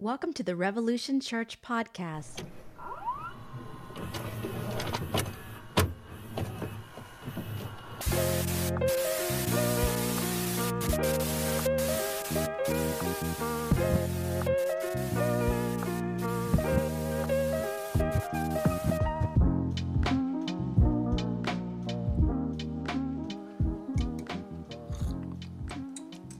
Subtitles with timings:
[0.00, 2.44] Welcome to the Revolution Church podcast.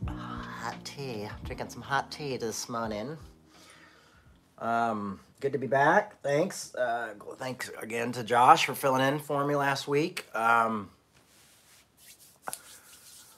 [0.09, 1.29] Hot tea.
[1.45, 3.16] Drinking some hot tea this morning.
[4.64, 6.23] Um, good to be back.
[6.23, 6.75] Thanks.
[6.75, 10.25] Uh, thanks again to Josh for filling in for me last week.
[10.35, 10.89] Um,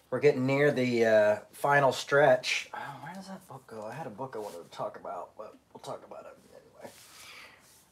[0.08, 2.70] we're getting near the uh, final stretch.
[2.72, 3.84] Oh, where does that book go?
[3.84, 6.94] I had a book I wanted to talk about, but we'll talk about it anyway.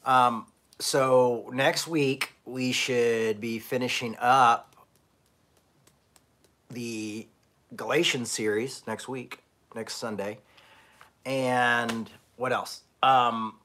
[0.07, 0.46] Um,
[0.79, 4.77] so next week we should be finishing up
[6.71, 7.27] the
[7.74, 9.41] Galatians series next week,
[9.74, 10.38] next Sunday.
[11.27, 12.82] And what else?
[13.04, 13.56] Um,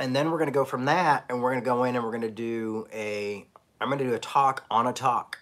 [0.00, 2.04] and then we're going to go from that and we're going to go in and
[2.04, 3.46] we're going to do a,
[3.80, 5.38] I'm going to do a talk on a talk.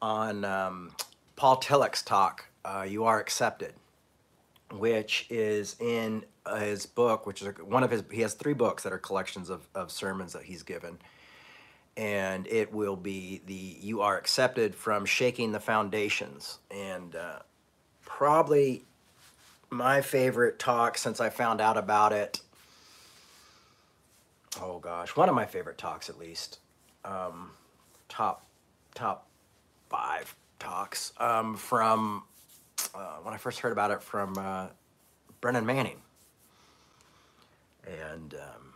[0.00, 0.92] On um,
[1.36, 3.74] Paul Tillich's talk, uh, You Are Accepted,
[4.72, 6.24] which is in
[6.56, 9.68] his book, which is one of his, he has three books that are collections of,
[9.74, 10.98] of sermons that he's given.
[11.98, 16.60] And it will be the you are accepted from shaking the foundations.
[16.70, 17.40] And uh,
[18.04, 18.84] probably
[19.70, 22.40] my favorite talk since i found out about it
[24.62, 26.58] oh gosh one of my favorite talks at least
[27.04, 27.50] um,
[28.08, 28.46] top
[28.94, 29.28] top
[29.88, 32.22] five talks um, from
[32.94, 34.66] uh, when i first heard about it from uh,
[35.40, 36.00] brennan manning
[37.86, 38.68] and um,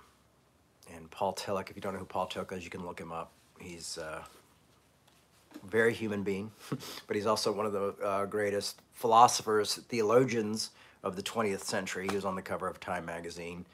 [0.94, 1.70] and Paul Tillich.
[1.70, 3.32] If you don't know who Paul Tillich is, you can look him up.
[3.58, 4.24] He's a
[5.66, 6.50] very human being,
[7.06, 10.70] but he's also one of the uh, greatest philosophers, theologians
[11.02, 12.06] of the 20th century.
[12.08, 13.66] He was on the cover of Time magazine.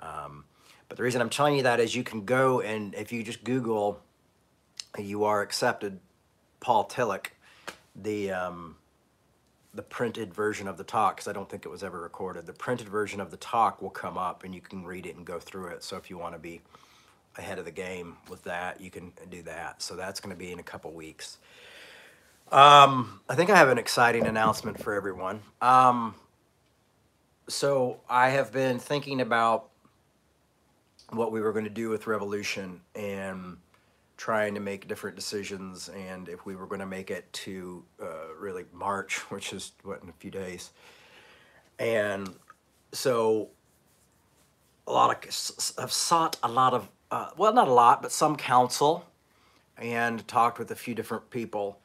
[0.00, 0.44] Um,
[0.88, 3.42] but the reason I'm telling you that is you can go and if you just
[3.44, 4.00] Google,
[4.98, 5.98] you are accepted,
[6.60, 7.28] Paul Tillich,
[7.96, 8.76] the um,
[9.74, 12.46] the printed version of the talk because I don't think it was ever recorded.
[12.46, 15.26] The printed version of the talk will come up and you can read it and
[15.26, 15.82] go through it.
[15.82, 16.60] So if you want to be
[17.36, 19.82] ahead of the game with that, you can do that.
[19.82, 21.38] So that's going to be in a couple weeks.
[22.52, 25.42] Um, I think I have an exciting announcement for everyone.
[25.60, 26.14] Um,
[27.48, 29.70] so I have been thinking about
[31.10, 33.56] what we were going to do with Revolution and
[34.16, 38.34] trying to make different decisions and if we were going to make it to uh,
[38.38, 40.70] really March, which is what in a few days.
[41.78, 42.34] And
[42.92, 43.50] so
[44.86, 48.34] a lot of have sought a lot of uh, well, not a lot, but some
[48.34, 49.04] counsel,
[49.76, 51.78] and talked with a few different people.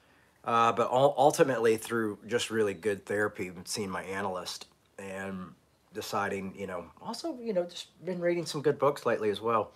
[0.44, 4.68] Uh, but ultimately, through just really good therapy, and seeing my analyst
[4.98, 5.52] and
[5.94, 9.72] deciding, you know, also, you know, just been reading some good books lately as well.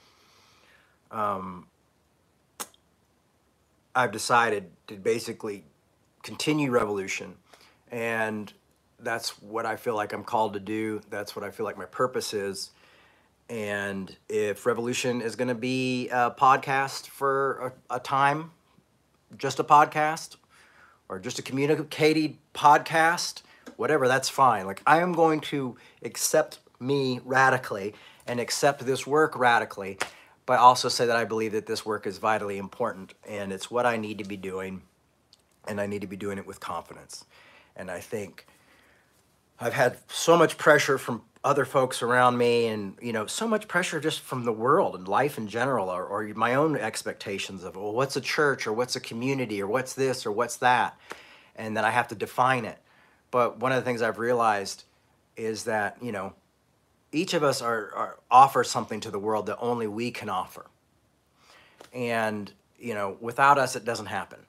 [1.12, 1.68] Um,
[3.96, 5.63] I've decided to basically
[6.24, 7.35] continue revolution
[7.91, 8.51] and
[9.00, 11.01] that's what I feel like I'm called to do.
[11.09, 12.72] That's what I feel like my purpose is.
[13.50, 18.51] And if revolution is going to be a podcast for a, a, time,
[19.38, 20.38] just a podcast
[21.09, 23.41] or just a communicated podcast,
[23.75, 24.66] whatever, that's fine.
[24.66, 27.94] Like I am going to accept me radically
[28.28, 29.97] and accept this work radically
[30.46, 33.86] but also say that I believe that this work is vitally important and it's what
[33.86, 34.81] I need to be doing
[35.68, 37.25] and I need to be doing it with confidence.
[37.75, 38.46] And I think
[39.59, 43.68] I've had so much pressure from other folks around me and you know so much
[43.68, 47.76] pressure just from the world and life in general or, or my own expectations of
[47.76, 50.98] well what's a church or what's a community or what's this or what's that?
[51.56, 52.78] And then i have to define it.
[53.30, 54.86] But one of the things i've realized
[55.36, 56.34] is that you know
[57.12, 60.66] each of us are, are offer something to the world that only we can offer.
[61.92, 64.40] And you know without us it doesn't happen.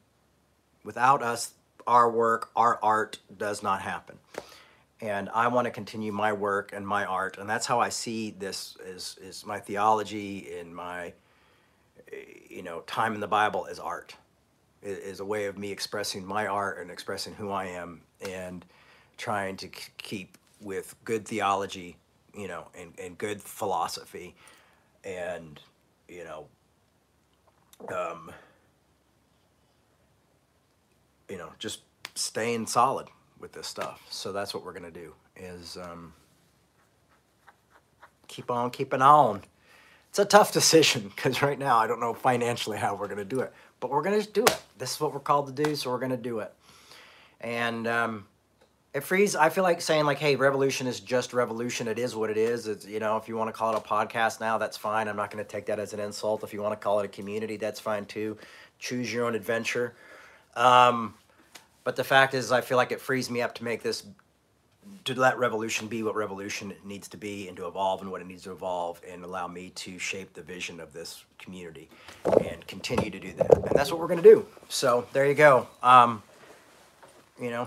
[0.85, 1.55] Without us
[1.89, 4.19] our work our art does not happen
[5.05, 8.31] and i want to continue my work and my art and that's how i see
[8.39, 11.13] this is is my theology and my
[12.49, 14.17] you know time in the bible is art.
[14.83, 18.65] It is a way of me expressing my art and expressing who i am and
[19.17, 21.97] trying to keep with good theology
[22.37, 24.35] you know, and, and good philosophy
[25.05, 25.61] and,
[26.09, 26.47] you know,
[27.95, 28.33] um,
[31.29, 31.81] you know, just
[32.15, 33.09] staying solid
[33.45, 34.01] with this stuff.
[34.09, 36.15] So that's what we're going to do is um,
[38.27, 39.43] keep on keeping on.
[40.09, 43.25] It's a tough decision because right now I don't know financially how we're going to
[43.25, 44.63] do it, but we're going to do it.
[44.79, 46.55] This is what we're called to do, so we're going to do it.
[47.43, 48.27] And um,
[48.95, 52.31] it frees i feel like saying like hey revolution is just revolution it is what
[52.31, 54.77] it is it's you know if you want to call it a podcast now that's
[54.77, 57.01] fine i'm not going to take that as an insult if you want to call
[57.01, 58.39] it a community that's fine too
[58.79, 59.97] choose your own adventure
[60.55, 61.15] um,
[61.85, 64.05] but the fact is i feel like it frees me up to make this
[65.05, 68.27] to let revolution be what revolution needs to be and to evolve and what it
[68.27, 71.89] needs to evolve and allow me to shape the vision of this community
[72.45, 75.35] and continue to do that and that's what we're going to do so there you
[75.35, 76.23] go um,
[77.41, 77.67] you know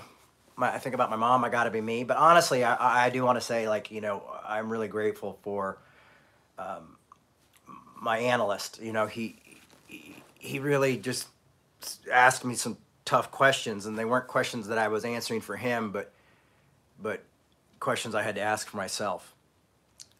[0.58, 2.04] my, I think about my mom, I got to be me.
[2.04, 5.78] But honestly, I, I do want to say, like, you know, I'm really grateful for
[6.60, 6.98] um,
[8.02, 8.82] my analyst.
[8.82, 9.38] You know, he,
[9.88, 11.28] he he really just
[12.12, 12.78] asked me some
[13.08, 16.12] tough questions, and they weren't questions that I was answering for him, but
[17.00, 17.24] but
[17.80, 19.34] questions I had to ask for myself.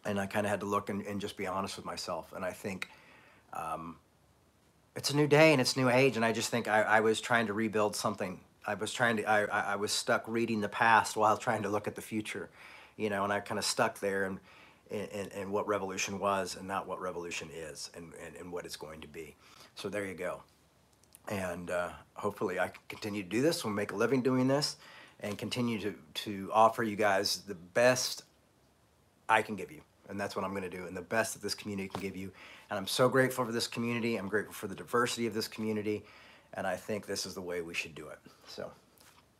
[0.04, 2.32] And I kind of had to look and, and just be honest with myself.
[2.34, 2.88] And I think
[3.52, 3.96] um,
[4.96, 6.16] it's a new day and it's new age.
[6.16, 9.24] And I just think I, I was trying to rebuild something I was trying to,
[9.28, 12.50] I, I was stuck reading the past while trying to look at the future,
[12.96, 14.38] you know, and I kind of stuck there and,
[14.90, 18.76] in, in, what revolution was and not what revolution is and, and, and what it's
[18.76, 19.36] going to be.
[19.74, 20.42] So there you go.
[21.28, 23.64] And uh, hopefully I can continue to do this.
[23.64, 24.76] We'll make a living doing this
[25.20, 28.24] and continue to, to offer you guys the best
[29.28, 29.82] I can give you.
[30.08, 32.16] And that's what I'm going to do and the best that this community can give
[32.16, 32.32] you.
[32.70, 34.16] And I'm so grateful for this community.
[34.16, 36.02] I'm grateful for the diversity of this community
[36.54, 38.18] and I think this is the way we should do it.
[38.46, 38.70] So,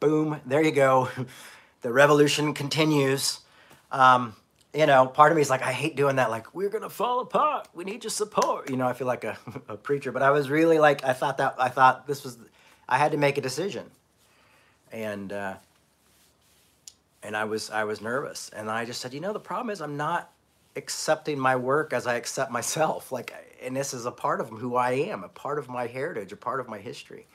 [0.01, 1.09] boom, there you go.
[1.81, 3.41] the revolution continues.
[3.91, 4.37] Um,
[4.75, 6.31] you know, part of me is like, I hate doing that.
[6.31, 7.69] Like, we're gonna fall apart.
[7.75, 8.71] We need your support.
[8.71, 9.39] You know, I feel like a,
[9.69, 12.39] a preacher, but I was really like, I thought that I thought this was,
[12.89, 13.87] I had to make a decision,
[14.93, 15.55] and uh,
[17.23, 19.81] and I was I was nervous, and I just said, you know, the problem is
[19.81, 20.31] I'm not
[20.77, 23.13] accepting my work as I accept myself.
[23.19, 26.31] Like, and this is a part of who I am, a part of my heritage,
[26.33, 27.27] a part of my history.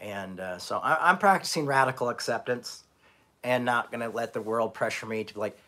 [0.00, 2.84] And uh, so I, am practicing radical acceptance
[3.42, 5.58] and not to let the world pressure me to like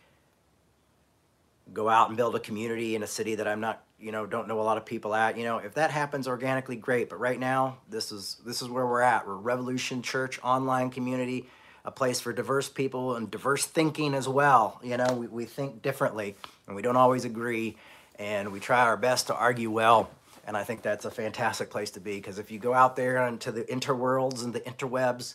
[1.72, 4.48] go out and build a community in a city that I'm not, you know, don't
[4.48, 5.36] know a lot of people at.
[5.36, 7.08] You know, if that happens organically, great.
[7.08, 9.26] But right now, this is this is where we're at.
[9.26, 11.46] We're Revolution Church online community,
[11.84, 14.80] a place for diverse people and diverse thinking as well.
[14.82, 16.36] You know, we, we think differently
[16.66, 17.76] and we don't always agree
[18.18, 20.10] and we try our best to argue well.
[20.44, 23.26] And I think that's a fantastic place to be because if you go out there
[23.26, 25.34] into the interworlds and the interwebs,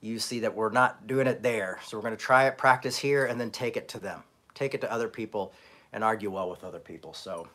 [0.00, 1.78] you see that we're not doing it there.
[1.84, 4.22] So we're going to try it, practice here, and then take it to them,
[4.54, 5.52] take it to other people,
[5.92, 7.14] and argue well with other people.
[7.14, 7.48] So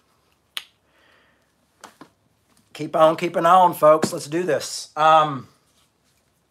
[2.73, 4.11] keep on keeping on, folks.
[4.13, 4.91] Let's do this.
[4.95, 5.47] Um,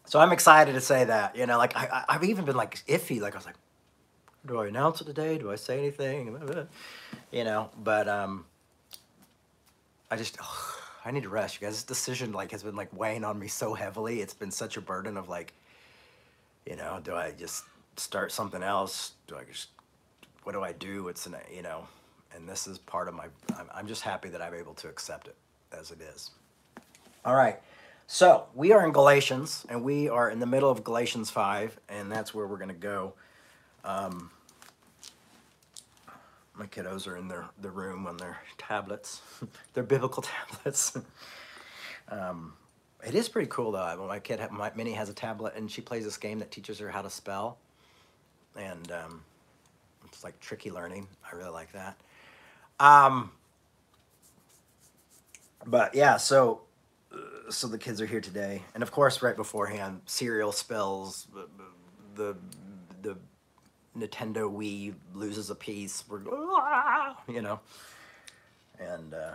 [0.04, 1.36] so I'm excited to say that.
[1.36, 3.20] You know, like I, I've even been like iffy.
[3.20, 3.56] Like I was like,
[4.46, 5.38] do I announce it today?
[5.38, 6.38] Do I say anything?
[7.30, 8.44] You know, but um,
[10.10, 11.76] I just oh, I need to rest, you guys.
[11.76, 14.20] This decision like has been like weighing on me so heavily.
[14.20, 15.52] It's been such a burden of like,
[16.66, 17.64] you know, do I just
[17.96, 19.12] start something else?
[19.26, 19.68] Do I just
[20.50, 21.06] what do I do?
[21.06, 21.86] It's an you know,
[22.34, 23.26] and this is part of my.
[23.56, 25.36] I'm, I'm just happy that I'm able to accept it
[25.70, 26.32] as it is.
[27.24, 27.60] All right.
[28.08, 32.10] So we are in Galatians, and we are in the middle of Galatians 5, and
[32.10, 33.12] that's where we're going to go.
[33.84, 34.32] Um,
[36.54, 39.22] my kiddos are in their, their room on their tablets,
[39.74, 40.98] their biblical tablets.
[42.08, 42.54] um,
[43.06, 44.04] it is pretty cool though.
[44.08, 46.88] My kid, my Minnie has a tablet and she plays this game that teaches her
[46.88, 47.56] how to spell,
[48.56, 49.22] and um,
[50.12, 51.08] it's like tricky learning.
[51.30, 51.96] I really like that.
[52.78, 53.30] Um,
[55.66, 56.62] but yeah, so
[57.12, 61.46] uh, so the kids are here today, and of course, right beforehand, cereal spills, the
[62.14, 62.36] the
[63.96, 66.20] Nintendo Wii loses a piece, we're
[67.28, 67.60] you know,
[68.78, 69.34] and uh,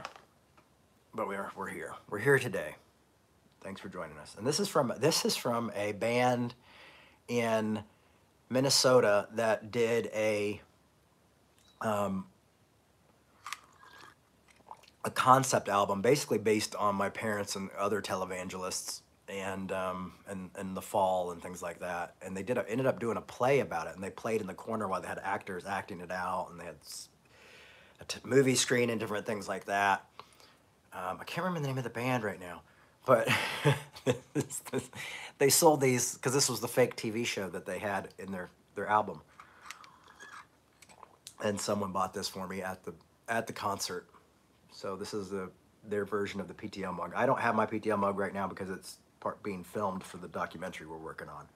[1.14, 1.94] but we're we're here.
[2.10, 2.76] We're here today.
[3.62, 4.36] Thanks for joining us.
[4.38, 6.54] And this is from this is from a band
[7.28, 7.84] in
[8.50, 10.62] Minnesota that did a
[11.86, 12.26] um,
[15.06, 20.76] a concept album, basically based on my parents and other televangelists and um, and and
[20.76, 22.16] the fall and things like that.
[22.22, 24.48] And they did a, ended up doing a play about it, and they played in
[24.48, 26.76] the corner while they had actors acting it out, and they had
[28.02, 30.06] a movie screen and different things like that.
[30.92, 32.62] Um, I can't remember the name of the band right now,
[33.06, 33.28] but
[35.38, 38.50] they sold these because this was the fake TV show that they had in their
[38.76, 39.22] their album,
[41.44, 42.94] and someone bought this for me at the
[43.28, 44.08] at the concert.
[44.72, 45.50] So this is the
[45.88, 47.14] their version of the PTL mug.
[47.16, 50.28] I don't have my PTL mug right now because it's part being filmed for the
[50.28, 51.48] documentary we're working on.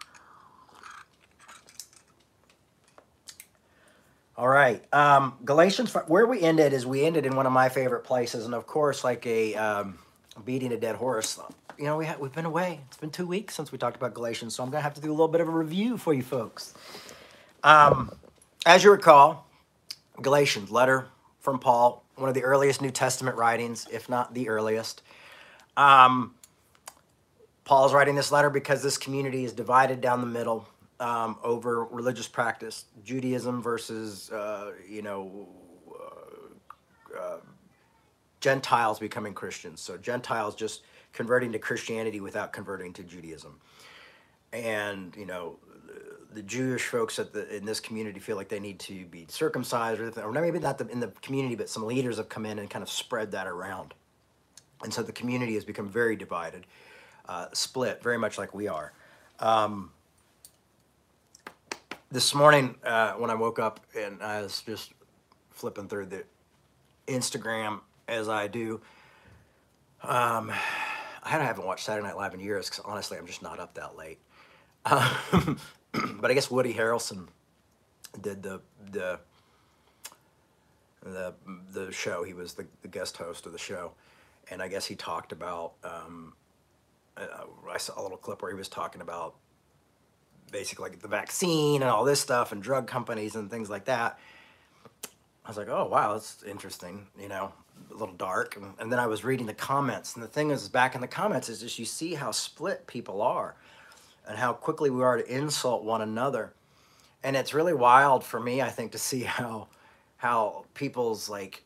[4.37, 5.93] All right, um, Galatians.
[6.07, 9.03] Where we ended is we ended in one of my favorite places, and of course,
[9.03, 9.99] like a um,
[10.45, 11.37] beating a dead horse.
[11.77, 12.79] you know, we ha- we've been away.
[12.87, 15.09] It's been two weeks since we talked about Galatians, so I'm to have to do
[15.09, 16.73] a little bit of a review for you folks.
[17.63, 18.11] Um,
[18.65, 19.45] as you recall,
[20.21, 21.07] Galatians, letter
[21.39, 25.01] from Paul, one of the earliest New Testament writings, if not the earliest.
[25.77, 26.35] Um,
[27.63, 30.67] Paul's writing this letter because this community is divided down the middle
[30.99, 35.47] um, over religious practice, Judaism versus, uh, you know,
[35.89, 37.37] uh, uh,
[38.41, 39.81] Gentiles becoming Christians.
[39.81, 40.81] So Gentiles just
[41.13, 43.59] converting to Christianity without converting to Judaism.
[44.51, 45.57] And, you know,
[46.33, 49.99] the, Jewish folks at the, in this community feel like they need to be circumcised,
[49.99, 52.69] or, or maybe not the, in the community, but some leaders have come in and
[52.69, 53.93] kind of spread that around.
[54.83, 56.65] And so the community has become very divided,
[57.27, 58.93] uh, split, very much like we are.
[59.39, 59.91] Um,
[62.11, 64.93] this morning, uh, when I woke up and I was just
[65.51, 66.23] flipping through the
[67.07, 68.81] Instagram as I do,
[70.01, 70.51] um,
[71.21, 73.97] I haven't watched Saturday Night Live in years because honestly, I'm just not up that
[73.97, 74.19] late.
[74.85, 75.59] Um,
[76.19, 77.27] but I guess Woody Harrelson
[78.21, 79.19] did the the
[81.03, 81.33] the
[81.71, 82.23] the show.
[82.23, 83.91] He was the, the guest host of the show,
[84.51, 85.73] and I guess he talked about.
[85.83, 86.33] Um,
[87.17, 89.35] uh, I saw a little clip where he was talking about
[90.51, 94.19] basically like the vaccine and all this stuff and drug companies and things like that.
[95.45, 97.07] I was like, oh wow, that's interesting.
[97.19, 97.51] You know,
[97.91, 98.55] a little dark.
[98.55, 101.07] And, and then I was reading the comments, and the thing is, back in the
[101.07, 103.55] comments is just you see how split people are,
[104.29, 106.53] and how quickly we are to insult one another,
[107.23, 109.67] and it's really wild for me, I think, to see how
[110.17, 111.63] how people's like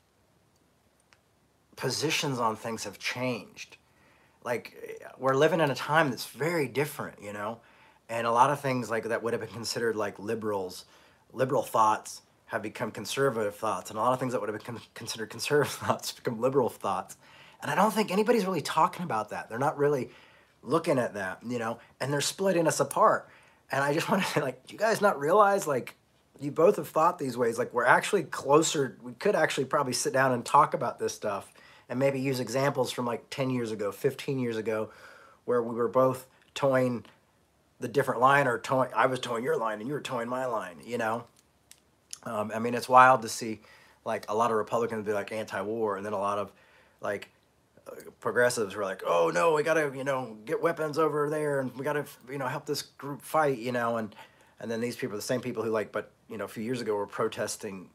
[1.75, 3.77] positions on things have changed.
[4.43, 7.59] Like we're living in a time that's very different, you know,
[8.09, 10.85] and a lot of things like that would have been considered like liberals,
[11.33, 14.79] liberal thoughts have become conservative thoughts, and a lot of things that would have been
[14.93, 17.17] considered conservative thoughts become liberal thoughts.
[17.61, 19.49] And I don't think anybody's really talking about that.
[19.49, 20.11] They're not really
[20.63, 23.29] looking at that, you know, and they're splitting us apart.
[23.71, 25.95] And I just want to say, like, do you guys not realize, like,
[26.39, 28.97] you both have thought these ways, like, we're actually closer.
[29.03, 31.53] We could actually probably sit down and talk about this stuff
[31.89, 34.89] and maybe use examples from like 10 years ago, 15 years ago,
[35.45, 37.05] where we were both toeing
[37.79, 40.45] the different line or toeing, I was toeing your line and you were toeing my
[40.45, 41.25] line, you know?
[42.23, 43.59] Um, I mean, it's wild to see
[44.05, 46.51] like a lot of Republicans be like anti-war, and then a lot of
[47.01, 47.29] like
[48.19, 51.83] progressives were like, "Oh no, we gotta you know get weapons over there, and we
[51.83, 54.15] gotta you know help this group fight," you know, and
[54.59, 56.81] and then these people the same people who like, but you know, a few years
[56.81, 57.89] ago were protesting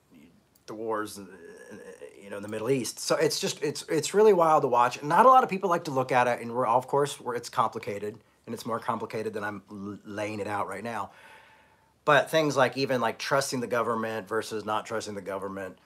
[0.66, 1.76] the wars, uh, uh,
[2.22, 2.98] you know, in the Middle East.
[3.00, 5.02] So it's just it's it's really wild to watch.
[5.02, 7.34] Not a lot of people like to look at it, and we're of course we're,
[7.34, 11.10] it's complicated, and it's more complicated than I'm laying it out right now
[12.08, 15.76] but things like even like trusting the government versus not trusting the government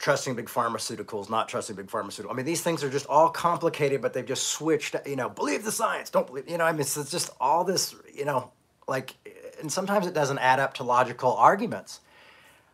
[0.00, 4.00] trusting big pharmaceuticals not trusting big pharmaceuticals i mean these things are just all complicated
[4.00, 6.80] but they've just switched you know believe the science don't believe you know i mean
[6.80, 8.50] it's, it's just all this you know
[8.88, 9.14] like
[9.60, 12.00] and sometimes it doesn't add up to logical arguments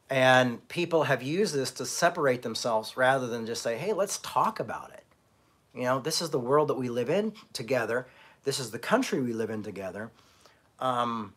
[0.08, 4.60] and people have used this to separate themselves rather than just say hey let's talk
[4.60, 5.02] about it
[5.74, 8.06] you know this is the world that we live in together
[8.44, 10.12] this is the country we live in together
[10.78, 11.32] um,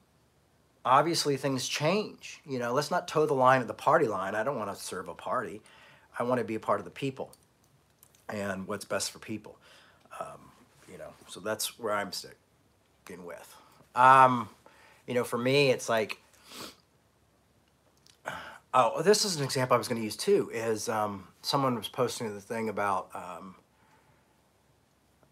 [0.85, 2.41] obviously things change.
[2.45, 4.35] You know, let's not toe the line at the party line.
[4.35, 5.61] I don't want to serve a party.
[6.19, 7.31] I want to be a part of the people
[8.27, 9.57] and what's best for people.
[10.19, 10.51] Um,
[10.91, 13.55] you know, so that's where I'm sticking with.
[13.95, 14.49] Um,
[15.07, 16.19] you know, for me, it's like,
[18.73, 20.51] oh, this is an example I was going to use too.
[20.53, 23.55] Is um, someone was posting the thing about, um,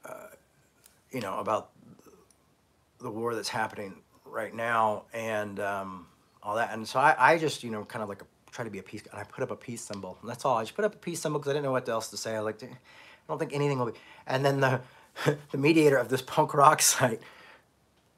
[0.05, 0.27] uh,
[1.11, 1.71] you know, about
[2.99, 6.07] the war that's happening right now and um,
[6.41, 6.73] all that.
[6.73, 8.25] And so I, I just, you know, kind of like a,
[8.57, 10.17] try to be a peace, and I put up a peace symbol.
[10.21, 10.57] And that's all.
[10.57, 12.35] I just put up a peace symbol because I didn't know what else to say.
[12.35, 12.67] I like, I
[13.27, 13.99] don't think anything will be.
[14.25, 14.81] And then the
[15.51, 17.21] the mediator of this punk rock site,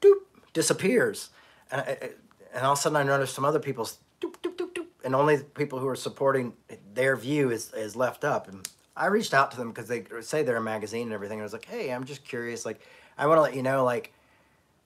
[0.00, 0.20] doop,
[0.52, 1.30] disappears.
[1.70, 2.10] And, I,
[2.54, 5.14] and all of a sudden I noticed some other people's doop, doop, doop, doop, and
[5.14, 6.54] only people who are supporting
[6.94, 8.48] their view is, is left up.
[8.48, 11.38] And I reached out to them because they say they're a magazine and everything.
[11.38, 12.66] And I was like, hey, I'm just curious.
[12.66, 12.80] Like,
[13.16, 14.12] I want to let you know, like,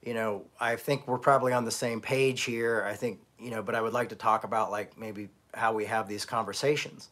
[0.04, 2.84] you know, I think we're probably on the same page here.
[2.86, 5.84] I think, you know, but I would like to talk about like maybe how we
[5.86, 7.08] have these conversations.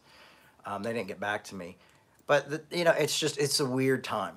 [0.65, 1.77] Um, they didn't get back to me,
[2.27, 4.35] but the, you know, it's just it's a weird time.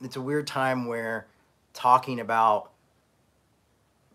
[0.00, 1.26] It's a weird time where
[1.72, 2.72] talking about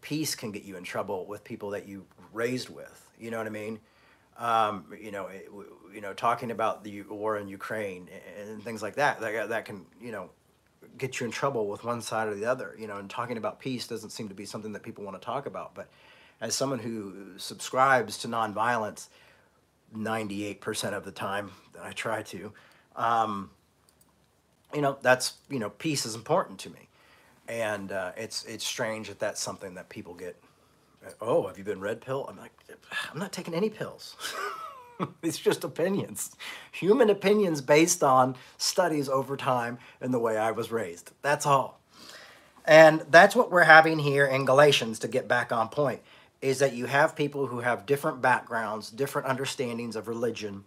[0.01, 3.09] peace can get you in trouble with people that you raised with.
[3.19, 3.79] You know what I mean?
[4.37, 5.49] Um, you know, it,
[5.93, 9.19] you know, talking about the war in Ukraine and things like that.
[9.19, 10.29] That that can you know
[10.97, 12.75] get you in trouble with one side or the other.
[12.77, 15.25] You know, and talking about peace doesn't seem to be something that people want to
[15.25, 15.73] talk about.
[15.73, 15.89] But
[16.39, 19.07] as someone who subscribes to nonviolence,
[19.95, 22.51] 98% of the time that I try to,
[22.95, 23.49] um,
[24.73, 26.89] you know, that's you know, peace is important to me,
[27.47, 30.35] and uh, it's it's strange that that's something that people get.
[31.21, 32.25] Oh, have you been red pill?
[32.29, 32.51] I'm like,
[33.11, 34.17] I'm not taking any pills.
[35.23, 36.35] it's just opinions,
[36.71, 41.11] human opinions based on studies over time and the way I was raised.
[41.21, 41.79] That's all.
[42.65, 46.01] And that's what we're having here in Galatians to get back on point
[46.41, 50.63] is that you have people who have different backgrounds, different understandings of religion,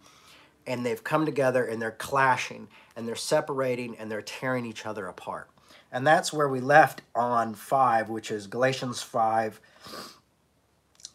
[0.67, 5.07] and they've come together and they're clashing and they're separating and they're tearing each other
[5.07, 5.49] apart.
[5.91, 9.59] And that's where we left on 5, which is Galatians 5.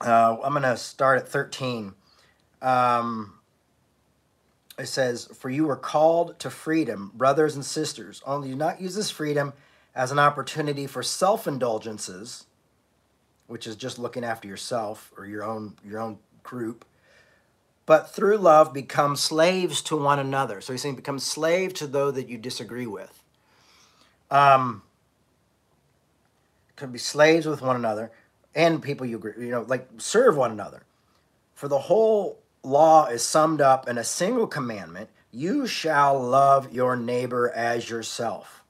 [0.00, 1.94] Uh, I'm going to start at 13.
[2.60, 3.38] Um,
[4.78, 8.22] it says, For you are called to freedom, brothers and sisters.
[8.26, 9.54] Only do not use this freedom
[9.94, 12.45] as an opportunity for self indulgences,
[13.46, 16.84] which is just looking after yourself or your own, your own group
[17.86, 20.60] but through love become slaves to one another.
[20.60, 23.22] So he's saying become slave to those that you disagree with.
[24.28, 24.82] Um,
[26.74, 28.10] could be slaves with one another
[28.54, 30.82] and people you agree, you know, like serve one another.
[31.54, 36.96] For the whole law is summed up in a single commandment: you shall love your
[36.96, 38.64] neighbor as yourself.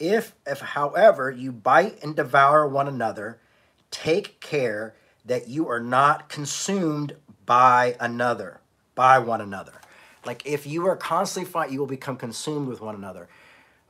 [0.00, 3.38] If, if, however, you bite and devour one another,
[3.94, 7.14] take care that you are not consumed
[7.46, 8.60] by another,
[8.96, 9.74] by one another.
[10.26, 13.28] Like if you are constantly fighting, you will become consumed with one another,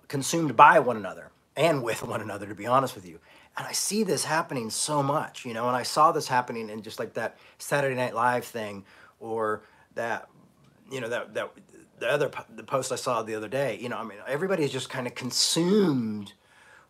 [0.06, 3.18] consumed by one another, and with one another, to be honest with you.
[3.56, 6.82] And I see this happening so much, you know, and I saw this happening in
[6.82, 8.84] just like that Saturday Night Live thing
[9.20, 9.62] or
[9.94, 10.28] that,
[10.90, 11.50] you know, that, that,
[11.98, 14.72] the other the post I saw the other day, you know, I mean, everybody is
[14.72, 16.34] just kind of consumed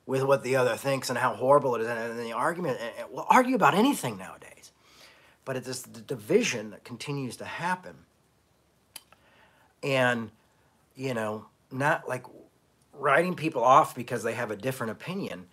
[0.07, 2.79] with what the other thinks and how horrible it is, and, the argument.
[2.81, 4.55] And, we'll argue about anything nowadays
[5.45, 7.95] but it is the division that continues to happen.
[9.83, 10.31] And,
[10.97, 12.25] you know, not like
[12.95, 15.47] writing people off because they have a different opinion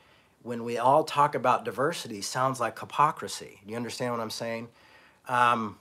[0.43, 3.59] when we all talk about diversity sounds like hypocrisy.
[3.65, 4.69] Do you understand what I'm saying?
[5.27, 5.77] Um,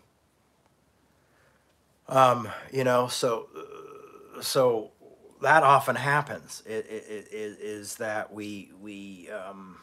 [2.08, 3.48] um, you know, so
[4.42, 4.90] so
[5.40, 6.62] that often happens.
[6.66, 9.76] It, it, it, is that we we um,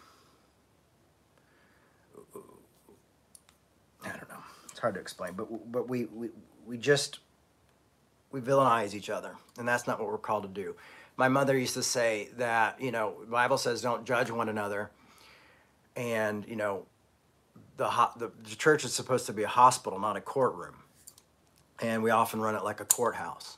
[4.03, 4.43] I don't know.
[4.69, 6.29] It's hard to explain, but but we we,
[6.65, 7.19] we just
[8.31, 10.75] we villainize each other, and that's not what we're called to do.
[11.15, 14.91] My mother used to say that you know Bible says don't judge one another,
[15.95, 16.85] and you know
[17.77, 20.75] the, the the church is supposed to be a hospital, not a courtroom,
[21.81, 23.57] and we often run it like a courthouse,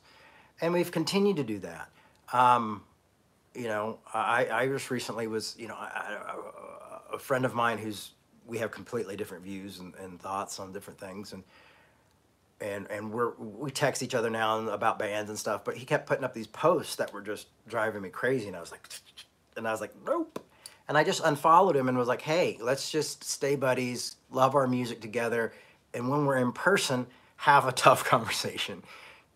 [0.61, 1.89] and we've continued to do that.
[2.33, 2.83] Um,
[3.55, 6.35] you know, I, I just recently was, you know, I, I,
[7.15, 8.11] a friend of mine who's
[8.45, 11.33] we have completely different views and, and thoughts on different things.
[11.33, 11.43] And
[12.61, 16.05] and and we're we text each other now about bands and stuff but he kept
[16.05, 18.47] putting up these posts that were just driving me crazy.
[18.47, 18.87] And i was like
[19.57, 20.43] and i was like nope.
[20.87, 24.67] And i just unfollowed him and was like hey let's just stay buddies love our
[24.67, 25.53] music together.
[25.93, 28.83] And when we're in person have a tough conversation.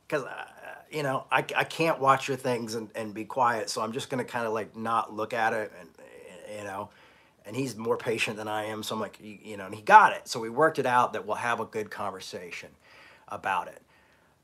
[0.07, 0.45] Because uh,
[0.93, 4.09] you know I, I can't watch your things and, and be quiet so i'm just
[4.09, 5.89] going to kind of like not look at it and
[6.57, 6.89] you know
[7.45, 8.83] and he's more patient than I am.
[8.83, 10.27] So I'm like, you, you, know, and he got it.
[10.27, 12.69] So we worked it out that we'll have a good conversation
[13.27, 13.81] about it.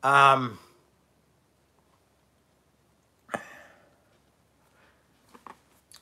[0.03, 0.59] Um,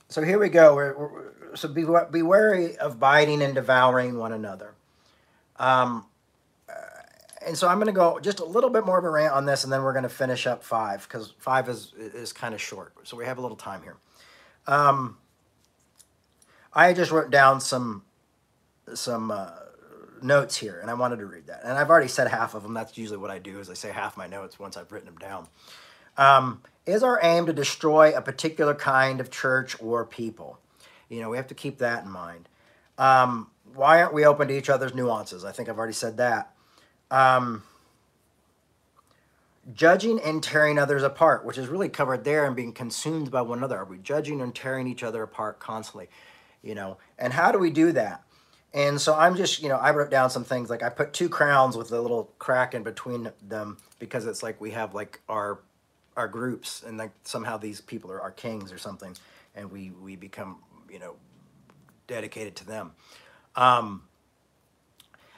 [0.08, 0.74] so here we go.
[0.74, 4.74] We're, we're, so be, be wary of biting and devouring one another.
[5.56, 6.06] Um,
[7.48, 9.46] and so I'm going to go just a little bit more of a rant on
[9.46, 12.60] this, and then we're going to finish up five because five is is kind of
[12.60, 12.92] short.
[13.04, 13.96] So we have a little time here.
[14.66, 15.16] Um,
[16.72, 18.04] I just wrote down some
[18.94, 19.50] some uh,
[20.22, 21.62] notes here, and I wanted to read that.
[21.64, 22.74] And I've already said half of them.
[22.74, 25.18] That's usually what I do is I say half my notes once I've written them
[25.18, 25.48] down.
[26.16, 30.58] Um, is our aim to destroy a particular kind of church or people?
[31.08, 32.48] You know, we have to keep that in mind.
[32.98, 35.44] Um, why aren't we open to each other's nuances?
[35.44, 36.52] I think I've already said that.
[37.10, 37.62] Um,
[39.74, 43.58] judging and tearing others apart, which is really covered there, and being consumed by one
[43.58, 43.78] another.
[43.78, 46.08] Are we judging and tearing each other apart constantly?
[46.62, 48.22] you know and how do we do that
[48.74, 51.28] and so i'm just you know i wrote down some things like i put two
[51.28, 55.60] crowns with a little crack in between them because it's like we have like our
[56.16, 59.16] our groups and like somehow these people are our kings or something
[59.54, 60.58] and we we become
[60.90, 61.14] you know
[62.06, 62.92] dedicated to them
[63.56, 64.02] um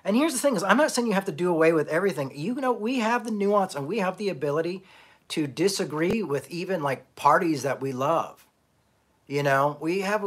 [0.04, 2.32] and here's the thing is i'm not saying you have to do away with everything
[2.34, 4.82] you know we have the nuance and we have the ability
[5.28, 8.46] to disagree with even like parties that we love
[9.26, 10.24] you know we have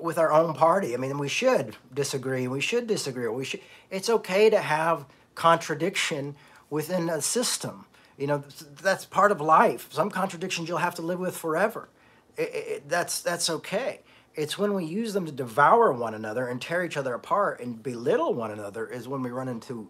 [0.00, 0.94] with our own party.
[0.94, 2.48] I mean, we should disagree.
[2.48, 3.28] We should disagree.
[3.28, 3.60] We should.
[3.90, 6.36] It's okay to have contradiction
[6.68, 7.86] within a system.
[8.16, 8.44] You know,
[8.82, 9.92] that's part of life.
[9.92, 11.88] Some contradictions you'll have to live with forever.
[12.36, 14.00] It, it, that's that's okay.
[14.34, 17.82] It's when we use them to devour one another and tear each other apart and
[17.82, 19.88] belittle one another is when we run into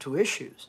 [0.00, 0.68] to issues.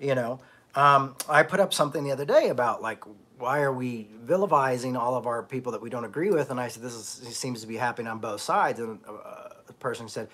[0.00, 0.40] You know,
[0.74, 3.04] um, I put up something the other day about like
[3.38, 6.50] why are we vilifying all of our people that we don't agree with?
[6.50, 8.80] And I said this is, seems to be happening on both sides.
[8.80, 10.28] And uh, a person said,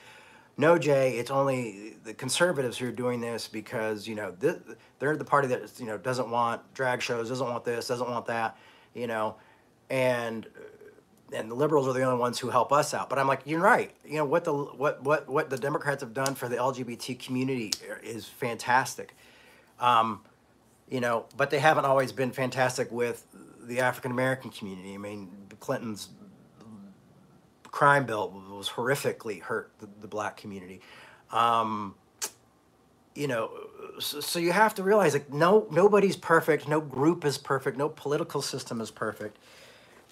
[0.56, 4.58] "No, Jay, it's only the conservatives who are doing this because you know th-
[5.00, 8.26] they're the party that you know doesn't want drag shows, doesn't want this, doesn't want
[8.26, 8.56] that,
[8.94, 9.36] you know,
[9.90, 10.46] and."
[11.34, 13.08] And the liberals are the only ones who help us out.
[13.08, 13.90] But I'm like, you're right.
[14.04, 17.72] You know what the what what what the Democrats have done for the LGBT community
[18.02, 19.14] is fantastic.
[19.80, 20.20] Um,
[20.88, 23.26] you know, but they haven't always been fantastic with
[23.62, 24.94] the African American community.
[24.94, 26.10] I mean, Clinton's
[27.64, 30.80] crime bill was horrifically hurt the, the black community.
[31.32, 31.94] Um,
[33.14, 33.50] you know,
[33.98, 37.88] so, so, you have to realize like no nobody's perfect, no group is perfect, no
[37.88, 39.38] political system is perfect,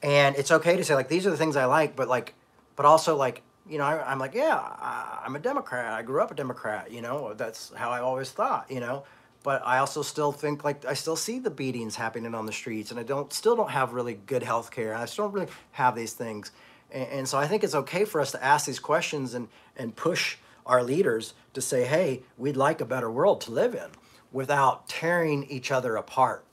[0.02, 2.34] and it's okay to say like these are the things I like, but like,
[2.76, 5.92] but also like you know I, am like yeah I, I'm a Democrat.
[5.92, 6.90] I grew up a Democrat.
[6.90, 8.70] You know that's how I always thought.
[8.70, 9.04] You know
[9.42, 12.90] but I also still think like I still see the beatings happening on the streets,
[12.90, 14.94] and I don't still don't have really good health care.
[14.94, 16.52] I still don't really have these things,
[16.90, 19.96] and, and, so I think it's okay for us to ask these questions and and
[19.96, 20.36] push
[20.66, 23.88] our leaders to say, hey, we'd like a better world to live in,
[24.30, 26.44] without tearing each other apart,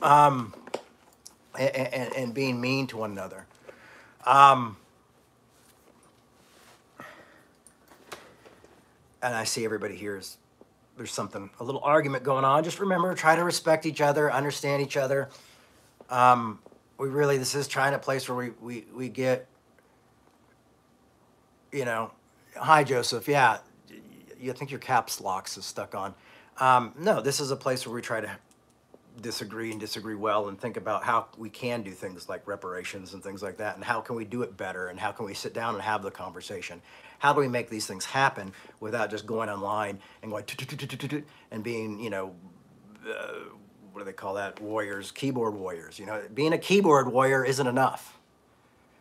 [0.00, 0.54] um,
[1.58, 3.46] and, and, being mean to one another.
[4.26, 4.76] Um,
[9.22, 10.38] and I see everybody here is
[10.96, 12.62] there's something, a little argument going on.
[12.62, 15.28] Just remember, try to respect each other, understand each other.
[16.10, 16.58] Um,
[16.98, 19.46] we really, this is trying a place where we, we, we get,
[21.72, 22.12] you know,
[22.56, 23.26] hi, Joseph.
[23.26, 23.58] Yeah,
[24.38, 26.14] you think your caps locks is stuck on.
[26.58, 28.30] Um, no, this is a place where we try to
[29.20, 33.22] disagree and disagree well and think about how we can do things like reparations and
[33.22, 35.54] things like that and how can we do it better and how can we sit
[35.54, 36.82] down and have the conversation?
[37.18, 40.44] How do we make these things happen without just going online and going
[41.50, 42.34] and being you know
[43.08, 43.34] uh,
[43.92, 44.60] what do they call that?
[44.60, 46.22] Warriors keyboard warriors you know?
[46.32, 48.18] Being a keyboard warrior isn't enough.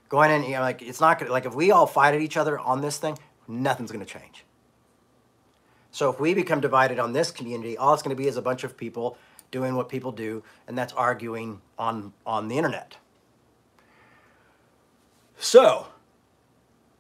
[0.10, 2.60] Going in you know like it's not like if we all fight at each other
[2.60, 4.46] on this thing nothing's gonna change.
[5.92, 8.42] So if we become divided on this community all it's going to be is a
[8.42, 9.18] bunch of people
[9.54, 12.98] doing what people do, and that's arguing on, on the internet.
[15.38, 15.88] So,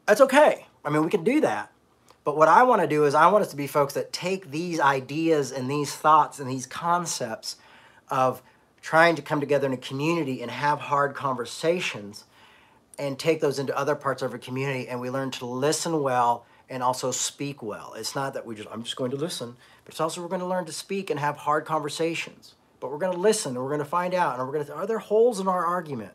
[0.05, 0.67] that's okay.
[0.85, 1.71] I mean, we can do that.
[2.23, 4.51] But what I want to do is I want us to be folks that take
[4.51, 7.57] these ideas and these thoughts and these concepts
[8.07, 8.41] of
[8.81, 12.25] trying to come together in a community and have hard conversations
[12.99, 16.45] and take those into other parts of our community and we learn to listen well
[16.69, 17.93] and also speak well.
[17.97, 20.41] It's not that we just, I'm just going to listen, but it's also we're going
[20.41, 22.55] to learn to speak and have hard conversations.
[22.79, 24.73] But we're going to listen and we're going to find out and we're going to,
[24.73, 26.13] are there holes in our argument?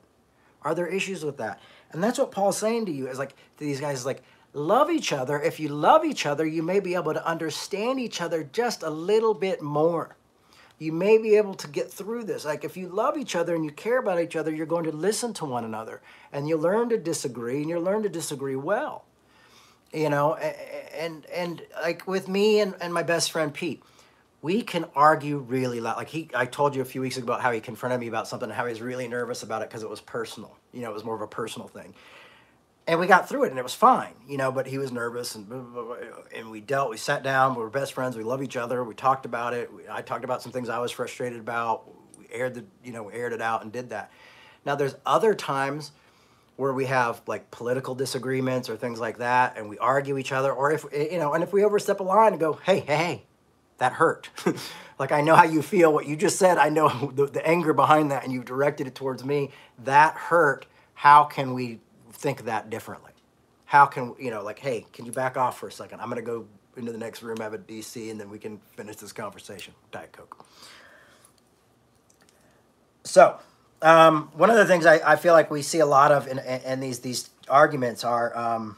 [0.62, 1.60] Are there issues with that?
[1.92, 5.12] And that's what Paul's saying to you is like, to these guys, like, love each
[5.12, 5.40] other.
[5.40, 8.90] If you love each other, you may be able to understand each other just a
[8.90, 10.16] little bit more.
[10.78, 12.44] You may be able to get through this.
[12.44, 14.92] Like if you love each other and you care about each other, you're going to
[14.92, 16.00] listen to one another
[16.32, 19.04] and you learn to disagree and you learn to disagree well
[19.92, 23.82] you know and and like with me and, and my best friend pete
[24.40, 25.96] we can argue really loud.
[25.96, 28.28] Like he i told you a few weeks ago about how he confronted me about
[28.28, 30.56] something and how he was really nervous about it because it was personal.
[30.72, 31.94] You know it was more of a personal thing.
[32.86, 35.34] And we got through it and it was fine you know but he was nervous
[35.34, 35.46] and
[36.34, 38.94] and we dealt we sat down we were best friends we love each other we
[38.94, 41.84] talked about it i talked about some things i was frustrated about
[42.18, 44.10] we aired the you know we aired it out and did that.
[44.64, 45.92] Now there's other times
[46.58, 50.52] where we have like political disagreements or things like that and we argue each other
[50.52, 52.96] or if eh, you know and if we overstep a line and go hey hey
[52.96, 53.22] hey
[53.78, 54.28] that hurt.
[54.98, 55.92] Like i know how you feel.
[55.92, 58.96] What you just said i know the, the anger behind that and you've directed it
[58.96, 59.50] towards me.
[59.84, 60.66] That hurt.
[60.94, 61.78] How can we
[62.10, 63.12] think that differently?
[63.64, 66.00] How can you know like hey can you back off for a second?
[66.00, 68.58] I'm going to go into the next room have a dc and then we can
[68.76, 69.72] finish this conversation.
[69.92, 70.44] Diet coke.
[73.04, 73.38] So
[73.82, 76.38] um, one of the things I, I feel like we see a lot of in,
[76.38, 78.76] in these these arguments are, um,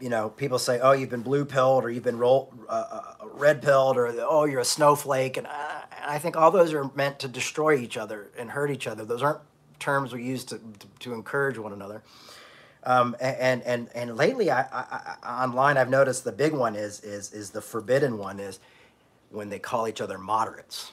[0.00, 3.02] you know, people say, "Oh, you've been blue pilled," or "You've been uh, uh,
[3.34, 7.18] red pilled," or "Oh, you're a snowflake," and I, I, think all those are meant
[7.20, 9.04] to destroy each other and hurt each other.
[9.04, 9.40] Those aren't
[9.78, 12.02] terms we use to, to, to encourage one another.
[12.84, 17.00] Um, and and and lately, I, I, I, online, I've noticed the big one is
[17.00, 18.58] is is the forbidden one is
[19.28, 20.92] when they call each other moderates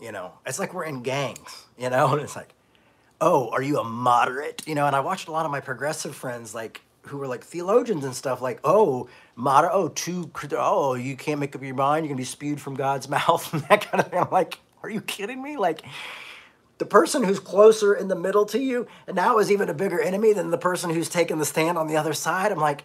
[0.00, 2.54] you know, it's like we're in gangs, you know, and it's like,
[3.20, 4.62] oh, are you a moderate?
[4.66, 7.44] You know, and I watched a lot of my progressive friends like who were like
[7.44, 12.04] theologians and stuff, like, oh, moder, oh, too, oh, you can't make up your mind,
[12.04, 14.20] you're gonna be spewed from God's mouth, and that kind of thing.
[14.20, 15.56] I'm like, are you kidding me?
[15.56, 15.82] Like,
[16.78, 20.00] the person who's closer in the middle to you and now is even a bigger
[20.00, 22.50] enemy than the person who's taken the stand on the other side.
[22.50, 22.84] I'm like,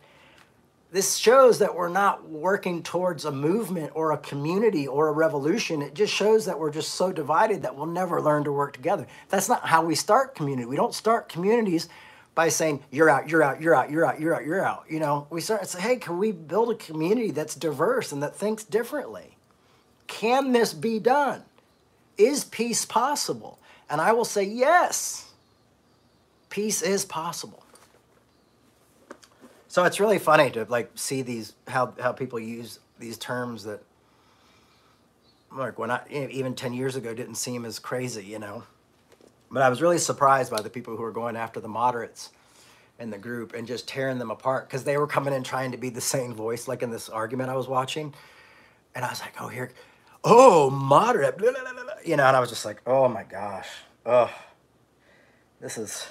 [0.95, 5.81] this shows that we're not working towards a movement or a community or a revolution.
[5.81, 9.05] It just shows that we're just so divided that we'll never learn to work together.
[9.27, 10.65] That's not how we start community.
[10.65, 11.89] We don't start communities
[12.33, 14.85] by saying, you're out, you're out, you're out, you're out, you're out, you're out.
[14.89, 18.37] You know, we start say, hey, can we build a community that's diverse and that
[18.37, 19.35] thinks differently?
[20.07, 21.43] Can this be done?
[22.17, 23.59] Is peace possible?
[23.89, 25.29] And I will say, yes,
[26.49, 27.64] peace is possible.
[29.75, 33.81] So it's really funny to like see these how how people use these terms that
[35.51, 38.63] like when I even 10 years ago didn't seem as crazy, you know.
[39.51, 42.29] But I was really surprised by the people who were going after the moderates
[42.99, 45.77] in the group and just tearing them apart because they were coming in trying to
[45.77, 48.13] be the same voice, like in this argument I was watching.
[48.95, 49.71] And I was like, oh, here,
[50.23, 53.67] oh, moderate, blah, blah, blah, you know, and I was just like, oh my gosh,
[54.05, 54.31] oh,
[55.59, 56.07] this is,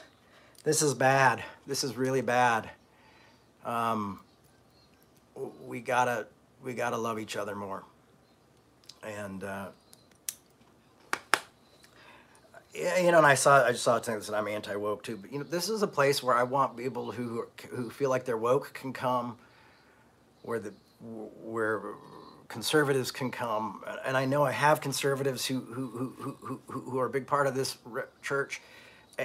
[0.65, 1.43] this is bad.
[1.67, 2.69] This is really bad.
[3.65, 4.21] Um,
[5.67, 6.27] we gotta,
[6.63, 7.85] we gotta love each other more.
[9.03, 9.69] And, uh,
[12.75, 15.17] you know, and I saw, I just saw things that I'm anti woke too.
[15.17, 18.25] But you know, this is a place where I want people who who feel like
[18.25, 19.39] they're woke can come,
[20.43, 21.81] where the where
[22.49, 27.07] conservatives can come, and I know I have conservatives who who who who, who are
[27.07, 27.79] a big part of this
[28.23, 28.61] church,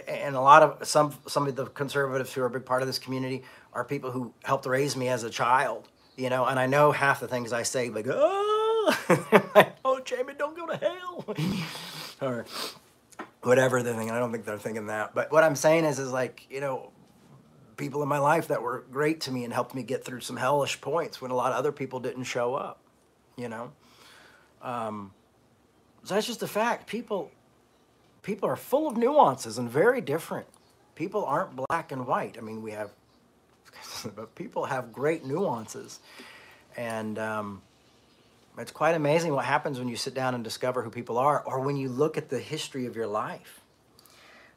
[0.08, 2.88] and a lot of some some of the conservatives who are a big part of
[2.88, 6.66] this community are people who helped raise me as a child, you know, and I
[6.66, 8.96] know half the things I say, like oh,
[9.86, 11.26] oh, Jamie, don't go to hell,
[12.22, 12.46] or
[13.44, 14.12] whatever they're thinking.
[14.12, 16.92] I don't think they're thinking that, but what I'm saying is, is like you know
[17.78, 20.36] people in my life that were great to me and helped me get through some
[20.36, 22.82] hellish points when a lot of other people didn't show up
[23.40, 23.72] you know.
[24.62, 25.14] Um,
[26.04, 26.88] so that's just a fact.
[26.88, 27.32] People,
[28.22, 30.48] people are full of nuances and very different.
[30.96, 32.38] People aren't black and white.
[32.38, 32.92] I mean, we have,
[34.16, 36.00] but people have great nuances,
[36.78, 37.62] and um,
[38.58, 41.60] it's quite amazing what happens when you sit down and discover who people are, or
[41.60, 43.62] when you look at the history of your life.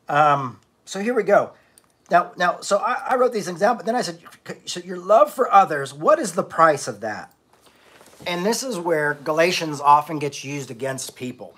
[0.09, 1.53] Um, so here we go.
[2.11, 4.21] Now, now, so I, I wrote these things down, but then I said,
[4.67, 7.33] so your love for others, what is the price of that?
[8.27, 11.55] and this is where Galatians often gets used against people.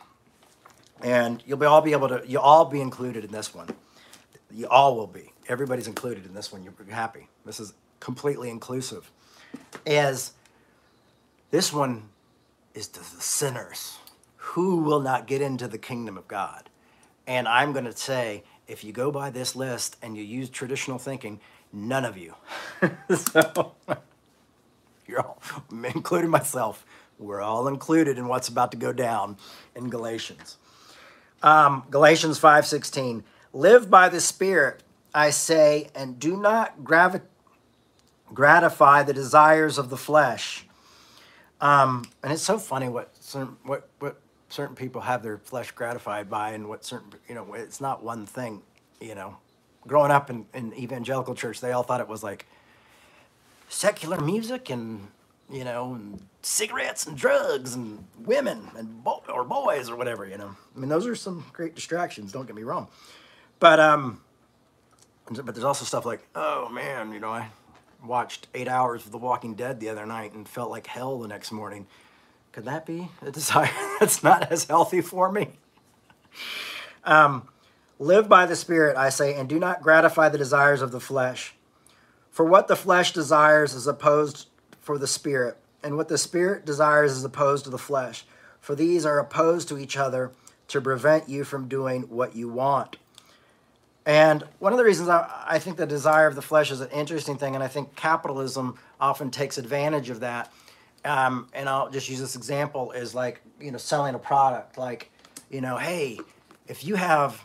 [1.03, 3.69] And you'll be all be able to you'll all be included in this one.
[4.51, 5.33] You all will be.
[5.49, 6.63] Everybody's included in this one.
[6.65, 7.29] You're happy.
[7.45, 9.11] This is completely inclusive.
[9.87, 10.33] As
[11.51, 12.09] this one
[12.75, 13.99] is to the sinners
[14.37, 16.69] who will not get into the kingdom of God.
[17.27, 20.99] And I'm going to say, if you go by this list and you use traditional
[20.99, 21.41] thinking,
[21.73, 22.35] none of you.
[23.15, 23.75] so
[25.07, 26.85] you're all, including myself,
[27.19, 29.37] we're all included in what's about to go down
[29.75, 30.57] in Galatians.
[31.43, 33.23] Um, Galatians 5:16.
[33.53, 34.83] Live by the Spirit,
[35.15, 37.21] I say, and do not gravi-
[38.35, 40.67] gratify the desires of the flesh.
[41.61, 46.29] Um, and it's so funny what certain, what what certain people have their flesh gratified
[46.29, 48.63] by, and what certain you know it's not one thing.
[49.01, 49.37] You know,
[49.87, 52.47] growing up in, in evangelical church, they all thought it was like
[53.69, 55.09] secular music and
[55.51, 60.39] you know and cigarettes and drugs and women and bo- or boys or whatever you
[60.39, 62.89] know i mean those are some great distractions don't get me wrong
[63.61, 64.21] but um
[65.31, 67.49] but there's also stuff like oh man you know i
[68.05, 71.29] watched eight hours of the walking dead the other night and felt like hell the
[71.29, 71.87] next morning
[72.53, 75.49] could that be a desire that's not as healthy for me
[77.05, 77.49] um,
[77.99, 81.55] live by the spirit i say and do not gratify the desires of the flesh
[82.35, 84.49] for what the flesh desires is opposed
[84.81, 88.27] for the spirit, and what the spirit desires is opposed to the flesh.
[88.61, 90.33] For these are opposed to each other
[90.67, 92.97] to prevent you from doing what you want.
[94.07, 96.91] And one of the reasons I, I, think the desire of the flesh is an
[96.91, 100.53] interesting thing, and I think capitalism often takes advantage of that.
[101.05, 104.77] Um, and I'll just use this example is like, you know, selling a product.
[104.77, 105.11] Like,
[105.51, 106.19] you know, hey,
[106.67, 107.43] if you have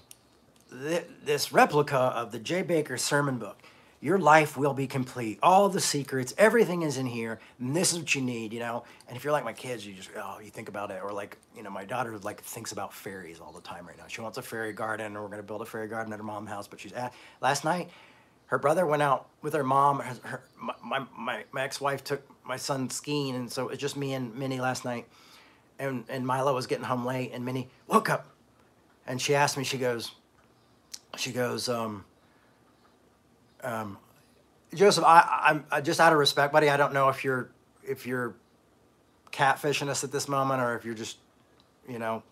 [0.70, 2.64] th- this replica of the J.
[2.64, 3.62] Bakker sermon book,
[4.02, 5.40] your life will be complete.
[5.44, 8.84] All the secrets, everything is in here, and this is what you need, you know.
[9.08, 11.38] And if you're like my kids, you just oh, you think about it, or like
[11.56, 14.06] you know, my daughter like thinks about fairies all the time right now.
[14.08, 16.50] She wants a fairy garden, and we're gonna build a fairy garden at her mom's
[16.50, 16.68] house.
[16.68, 17.90] But she's at last night.
[18.46, 20.00] Her brother went out with her mom.
[20.00, 20.44] Her, her
[20.84, 24.34] my, my, my ex-wife took my son skiing, and so it was just me and
[24.36, 25.08] Minnie last night.
[25.78, 28.28] And and Milo was getting home late, and Minnie woke up,
[29.06, 29.64] and she asked me.
[29.64, 30.12] She goes,
[31.18, 32.06] she goes, um,
[33.64, 33.98] um,
[34.74, 36.70] Joseph, I, I'm I, just out of respect, buddy.
[36.70, 37.50] I don't know if you're
[37.84, 38.36] if you're
[39.32, 41.18] catfishing us at this moment or if you're just,
[41.88, 42.24] you know,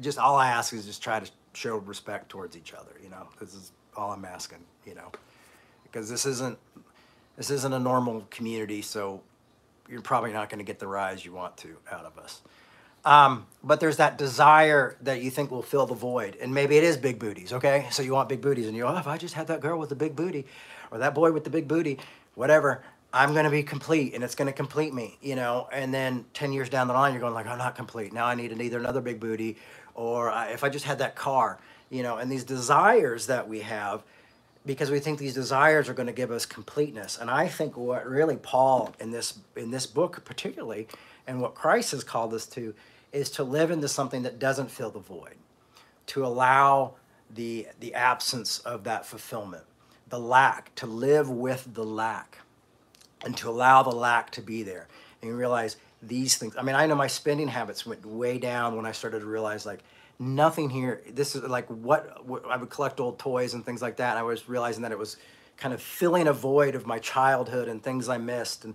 [0.00, 2.92] just all I ask is just try to show respect towards each other.
[3.02, 4.64] You know, this is all I'm asking.
[4.84, 5.10] You know,
[5.84, 6.58] because this isn't
[7.36, 9.22] this isn't a normal community, so
[9.88, 12.42] you're probably not going to get the rise you want to out of us.
[13.04, 16.84] Um, but there's that desire that you think will fill the void, and maybe it
[16.84, 17.52] is big booties.
[17.52, 19.78] Okay, so you want big booties, and you oh, if I just had that girl
[19.78, 20.46] with the big booty,
[20.90, 21.98] or that boy with the big booty,
[22.34, 22.82] whatever.
[23.12, 25.68] I'm going to be complete and it's going to complete me, you know.
[25.72, 28.12] And then 10 years down the line, you're going like, I'm not complete.
[28.12, 29.56] Now I need either another big booty
[29.94, 32.16] or if I just had that car, you know.
[32.16, 34.02] And these desires that we have,
[34.66, 37.16] because we think these desires are going to give us completeness.
[37.20, 40.88] And I think what really Paul in this in this book particularly,
[41.28, 42.74] and what Christ has called us to,
[43.14, 45.36] is to live into something that doesn't fill the void,
[46.06, 46.94] to allow
[47.30, 49.64] the the absence of that fulfillment,
[50.08, 52.38] the lack, to live with the lack
[53.24, 54.86] and to allow the lack to be there.
[55.22, 55.76] And you realize
[56.08, 59.20] these things i mean i know my spending habits went way down when i started
[59.20, 59.80] to realize like
[60.18, 63.96] nothing here this is like what, what i would collect old toys and things like
[63.96, 64.10] that.
[64.10, 65.16] And i was realizing that it was
[65.56, 68.74] kind of filling a void of my childhood and things i missed and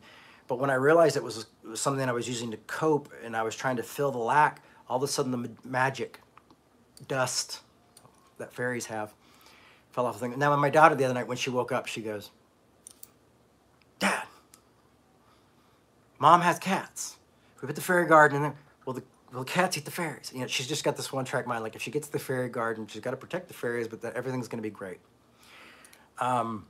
[0.49, 3.37] but when i realized it was, it was something i was using to cope and
[3.37, 6.19] i was trying to fill the lack all of a sudden the magic
[7.07, 7.61] dust
[8.37, 9.13] that fairies have
[9.91, 12.01] fell off the thing now my daughter the other night when she woke up she
[12.01, 12.31] goes
[13.99, 14.23] dad
[16.19, 17.15] Mom has cats.
[17.61, 18.55] We put the fairy garden in there.
[18.85, 20.31] Well, the well, cats eat the fairies.
[20.33, 21.63] You know, she's just got this one track mind.
[21.63, 24.15] Like if she gets the fairy garden, she's got to protect the fairies, but that
[24.15, 24.99] everything's going to be great.
[26.19, 26.65] Um,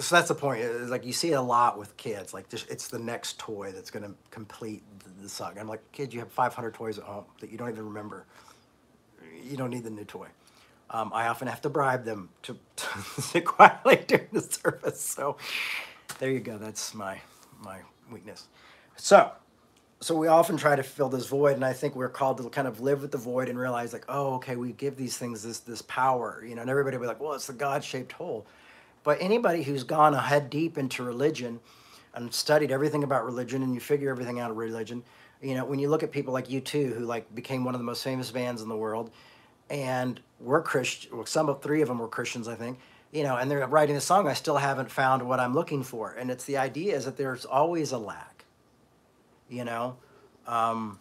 [0.00, 0.62] so that's the point.
[0.62, 2.32] It's like you see it a lot with kids.
[2.32, 5.60] Like just, it's the next toy that's going to complete the, the saga.
[5.60, 8.26] I'm like, kid, you have 500 toys at home that you don't even remember.
[9.44, 10.28] You don't need the new toy.
[10.90, 15.00] Um, I often have to bribe them to, to sit quietly during the service.
[15.00, 15.36] So
[16.18, 16.58] there you go.
[16.58, 17.20] That's my
[17.62, 18.46] my weakness.
[18.96, 19.32] So,
[20.00, 22.68] so we often try to fill this void, and I think we're called to kind
[22.68, 25.60] of live with the void and realize, like, oh, okay, we give these things this
[25.60, 26.62] this power, you know.
[26.62, 28.46] And everybody will be like, well, it's the God-shaped hole.
[29.04, 31.60] But anybody who's gone head deep into religion
[32.14, 35.02] and studied everything about religion, and you figure everything out of religion,
[35.40, 37.84] you know, when you look at people like U2 who like became one of the
[37.84, 39.10] most famous bands in the world,
[39.70, 41.16] and were Christian.
[41.16, 42.78] Well, some of three of them were Christians, I think
[43.12, 46.12] you know, and they're writing a song, I still haven't found what I'm looking for.
[46.12, 48.46] And it's the idea is that there's always a lack,
[49.50, 49.96] you know,
[50.46, 50.98] um,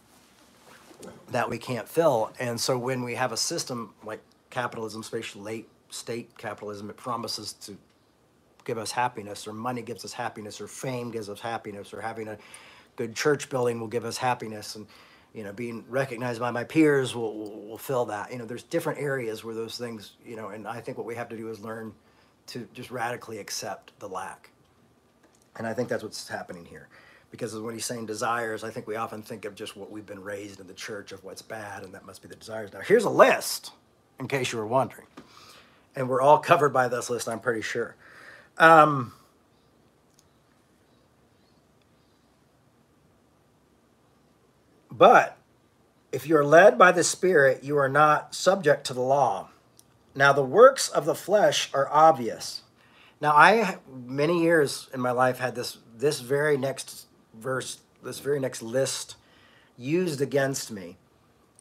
[1.32, 2.34] that we can't fill.
[2.38, 7.54] And so when we have a system like capitalism, especially late stage capitalism, it promises
[7.54, 7.78] to
[8.66, 12.28] give us happiness, or money gives us happiness, or fame gives us happiness, or having
[12.28, 12.38] a
[12.96, 14.76] good church building will give us happiness.
[14.76, 14.88] And
[15.34, 18.32] you know, being recognized by my peers will, will, will, fill that.
[18.32, 21.16] You know, there's different areas where those things, you know, and I think what we
[21.16, 21.94] have to do is learn
[22.48, 24.52] to just radically accept the lack.
[25.56, 26.90] And I think that's what's happening here.
[27.30, 30.22] Because when he's saying desires, I think we often think of just what we've been
[30.22, 32.74] raised in the church of what's bad, and that must be the desires.
[32.74, 33.72] Now, here's a list,
[34.20, 35.08] in case you were wondering.
[35.96, 37.96] And we're all covered by this list, I'm pretty sure.
[38.58, 39.14] Um,
[45.02, 45.36] But
[46.12, 49.50] if you are led by the Spirit, you are not subject to the law.
[50.14, 52.62] Now, the works of the flesh are obvious.
[53.20, 58.40] Now, I many years in my life had this this very next verse, this very
[58.40, 59.16] next list
[59.76, 60.98] used against me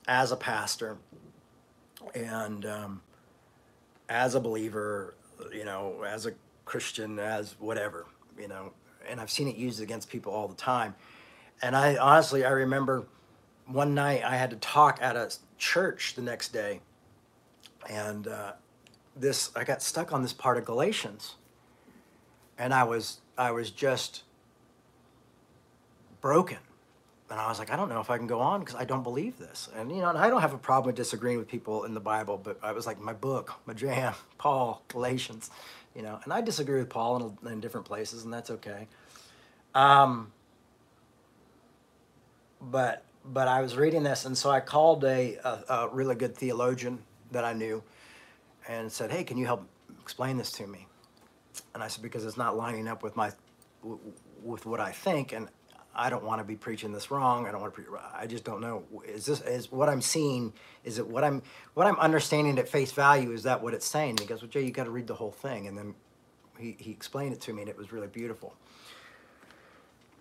[0.07, 0.99] as a pastor
[2.15, 3.01] and um,
[4.07, 5.15] as a believer,
[5.51, 6.33] you know, as a
[6.71, 8.07] Christian, as whatever,
[8.39, 8.73] you know,
[9.09, 10.95] and I've seen it used against people all the time.
[11.63, 13.07] And I honestly, I remember
[13.67, 16.81] one night I had to talk at a church the next day,
[17.89, 18.53] and uh,
[19.17, 21.35] this I got stuck on this part of Galatians,
[22.57, 24.23] and I was I was just
[26.21, 26.59] broken,
[27.31, 29.03] and I was like, I don't know if I can go on because I don't
[29.03, 31.83] believe this, and you know, and I don't have a problem with disagreeing with people
[31.83, 35.51] in the Bible, but I was like my book, my jam, Paul, Galatians,
[35.95, 38.87] you know, and I disagree with Paul in, in different places, and that's okay.
[39.75, 40.33] Um,
[42.61, 46.35] but but I was reading this, and so I called a, a, a, really good
[46.35, 47.01] theologian
[47.33, 47.83] that I knew
[48.67, 49.67] and said, Hey, can you help
[50.01, 50.87] explain this to me?
[51.75, 53.33] And I said, Because it's not lining up with my
[54.43, 55.49] with what I think, and
[55.95, 57.47] I don't want to be preaching this wrong.
[57.47, 57.83] I don't want to.
[57.83, 58.85] Pre- I just don't know.
[59.07, 60.53] Is this is what I'm seeing?
[60.85, 61.43] Is it what I'm
[61.75, 63.33] what I'm understanding at face value?
[63.33, 64.11] Is that what it's saying?
[64.11, 65.67] And he goes, Well, Jay, you got to read the whole thing.
[65.67, 65.95] And then
[66.59, 68.55] he he explained it to me, and it was really beautiful.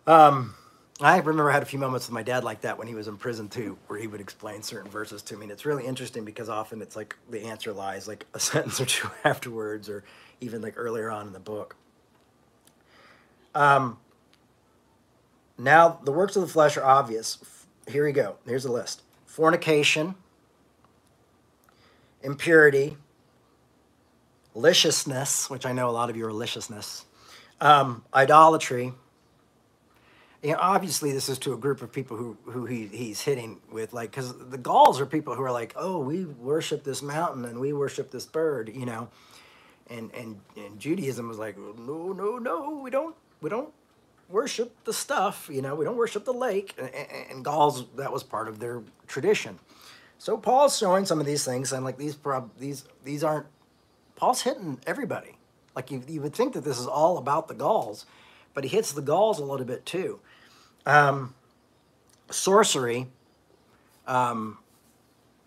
[0.07, 0.55] Um,
[1.01, 3.07] I remember I had a few moments with my dad like that when he was
[3.07, 5.43] in prison too, where he would explain certain verses to me.
[5.43, 8.85] And it's really interesting because often it's like the answer lies like a sentence or
[8.85, 10.03] two afterwards, or
[10.41, 11.75] even like earlier on in the book.
[13.55, 13.97] Um,
[15.59, 17.37] now, the works of the flesh are obvious.
[17.85, 18.37] Here we go.
[18.45, 20.15] Here's a list fornication,
[22.23, 22.95] impurity,
[24.55, 27.05] licentiousness, which I know a lot of you are licentiousness,
[27.59, 28.93] um, idolatry.
[30.41, 33.59] You know, obviously, this is to a group of people who, who he, he's hitting
[33.69, 37.43] with, like, because the Gauls are people who are like, oh, we worship this mountain
[37.43, 39.09] and we worship this bird, you know,
[39.89, 43.73] and and and Judaism was like, no, no, no, we don't, we don't
[44.29, 46.75] worship the stuff, you know, we don't worship the lake,
[47.29, 49.59] and, Gauls that was part of their tradition.
[50.17, 53.47] So Paul's showing some of these things, and like these prob these these aren't
[54.15, 55.37] Paul's hitting everybody.
[55.75, 58.05] Like you, you would think that this is all about the Gauls,
[58.53, 60.19] but he hits the Gauls a little bit too.
[60.85, 61.33] Um,
[62.29, 63.07] sorcery.
[64.07, 64.57] Um,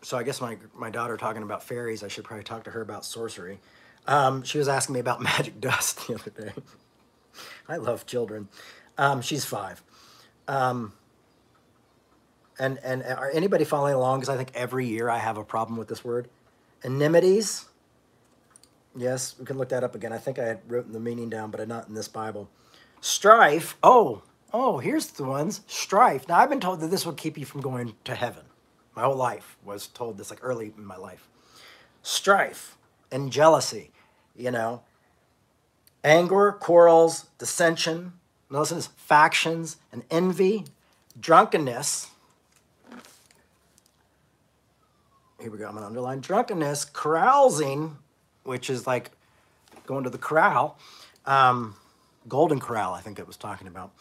[0.02, 2.80] so I guess my my daughter talking about fairies, I should probably talk to her
[2.80, 3.60] about sorcery.
[4.06, 6.52] Um, she was asking me about magic dust the other day.
[7.68, 8.48] I love children.
[8.98, 9.82] Um, she's five.
[10.48, 10.92] Um,
[12.58, 14.20] and and are anybody following along?
[14.20, 16.28] Because I think every year I have a problem with this word.
[16.84, 17.66] Enmities.
[18.94, 20.12] Yes, we can look that up again.
[20.12, 22.50] I think I had written the meaning down, but not in this Bible.
[23.00, 23.76] Strife.
[23.82, 24.22] Oh,
[24.52, 25.62] oh, here's the ones.
[25.66, 26.28] Strife.
[26.28, 28.44] Now I've been told that this will keep you from going to heaven.
[28.94, 31.28] My whole life was told this, like early in my life.
[32.02, 32.76] Strife
[33.10, 33.92] and jealousy.
[34.36, 34.82] You know,
[36.04, 38.12] anger, quarrels, dissension.
[38.50, 40.66] Notice this, factions and envy,
[41.18, 42.10] drunkenness.
[45.40, 45.66] Here we go.
[45.66, 47.96] I'm going to underline drunkenness, carousing,
[48.44, 49.10] which is like
[49.86, 50.78] going to the corral,
[51.26, 51.74] um,
[52.28, 53.92] Golden Corral, I think it was talking about.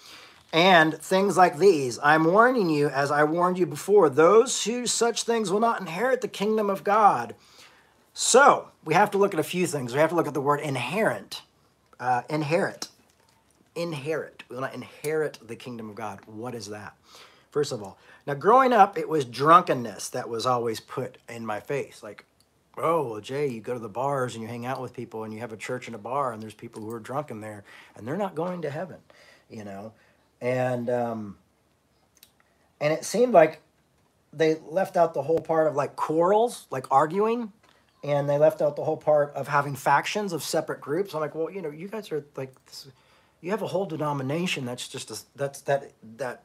[0.54, 1.98] And things like these.
[2.04, 6.22] I'm warning you, as I warned you before, those who such things will not inherit
[6.22, 7.36] the kingdom of God.
[8.14, 9.94] So we have to look at a few things.
[9.94, 11.42] We have to look at the word inherent.
[12.02, 12.90] Uh, inherit.
[13.76, 14.44] Inherit.
[14.50, 16.20] We want to inherit the kingdom of God.
[16.28, 16.96] What is that?
[17.52, 21.62] First of all, now growing up, it was drunkenness that was always put in my
[21.62, 22.02] face.
[22.04, 22.26] Like,
[22.78, 25.34] oh, well, Jay, you go to the bars and you hang out with people and
[25.34, 27.64] you have a church and a bar and there's people who are drunk in there
[27.96, 29.00] and they're not going to heaven,
[29.50, 29.94] you know?
[30.42, 31.38] And, um,
[32.82, 33.62] and it seemed like
[34.34, 37.54] they left out the whole part of like quarrels, like arguing,
[38.04, 41.14] and they left out the whole part of having factions of separate groups.
[41.14, 42.88] I'm like, well, you know, you guys are like, this,
[43.42, 46.44] you have a whole denomination that's just a, that's that that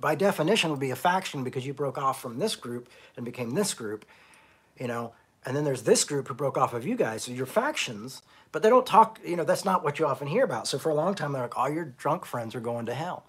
[0.00, 3.50] by definition would be a faction because you broke off from this group and became
[3.52, 4.04] this group,
[4.78, 5.12] you know.
[5.44, 8.22] And then there's this group who broke off of you guys, so you're factions.
[8.50, 10.66] But they don't talk, you know, that's not what you often hear about.
[10.66, 13.24] So for a long time, they're like, all your drunk friends are going to hell,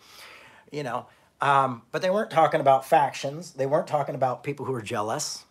[0.72, 1.08] you know.
[1.42, 3.52] Um, but they weren't talking about factions.
[3.52, 5.46] They weren't talking about people who are jealous.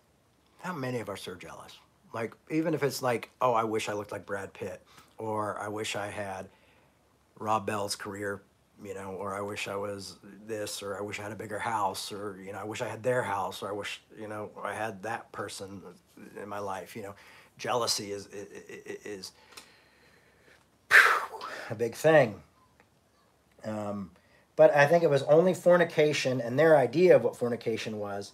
[0.61, 1.79] How many of us are jealous?
[2.13, 4.83] Like, even if it's like, oh, I wish I looked like Brad Pitt,
[5.19, 6.49] or I wish I had
[7.39, 8.43] Rob Bell's career,
[8.83, 11.59] you know, or I wish I was this, or I wish I had a bigger
[11.59, 14.51] house, or, you know, I wish I had their house, or I wish, you know,
[14.63, 15.83] I had that person
[16.41, 17.15] in my life, you know.
[17.59, 18.49] Jealousy is, is,
[19.05, 19.33] is
[21.71, 22.41] a big thing.
[23.65, 24.13] Um,
[24.57, 28.33] but I think it was only fornication and their idea of what fornication was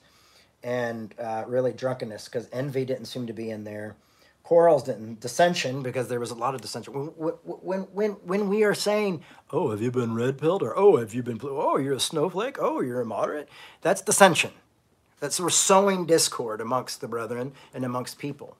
[0.64, 3.94] and uh, really drunkenness because envy didn't seem to be in there.
[4.42, 5.20] Quarrels didn't.
[5.20, 6.92] Dissension because there was a lot of dissension.
[6.92, 10.62] When, when, when, when we are saying, oh, have you been red pilled?
[10.62, 12.56] Or, oh, have you been, blue?" oh, you're a snowflake?
[12.58, 13.48] Oh, you're a moderate?
[13.82, 14.50] That's dissension.
[15.20, 18.56] That's we're sowing discord amongst the brethren and amongst people.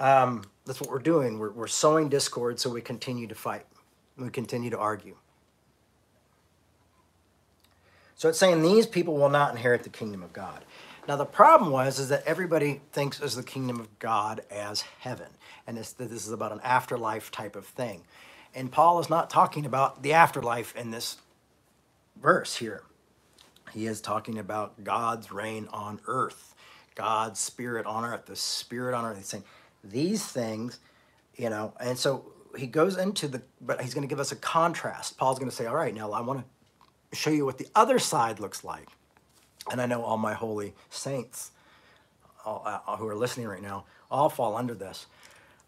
[0.00, 1.38] Um, that's what we're doing.
[1.38, 3.66] We're, we're sowing discord so we continue to fight.
[4.16, 5.16] We continue to argue.
[8.18, 10.64] So it's saying these people will not inherit the kingdom of God.
[11.06, 15.28] Now the problem was is that everybody thinks of the kingdom of God as heaven,
[15.66, 18.02] and that this is about an afterlife type of thing.
[18.54, 21.18] And Paul is not talking about the afterlife in this
[22.20, 22.82] verse here.
[23.72, 26.56] He is talking about God's reign on earth,
[26.96, 29.16] God's spirit on earth, the spirit on earth.
[29.16, 29.44] He's saying
[29.84, 30.80] these things,
[31.36, 34.36] you know, and so he goes into the, but he's going to give us a
[34.36, 35.16] contrast.
[35.18, 36.44] Paul's going to say, all right, now I want to
[37.12, 38.88] show you what the other side looks like.
[39.70, 41.50] And I know all my holy saints
[42.44, 45.06] all, uh, who are listening right now all fall under this.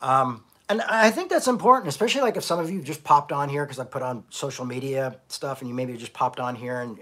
[0.00, 3.48] Um, and I think that's important, especially like if some of you just popped on
[3.48, 6.80] here because I put on social media stuff, and you maybe just popped on here,
[6.80, 6.96] and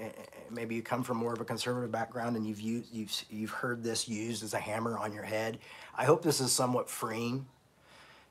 [0.51, 3.83] maybe you come from more of a conservative background, and you've used, you've you've heard
[3.83, 5.59] this used as a hammer on your head.
[5.95, 7.47] I hope this is somewhat freeing,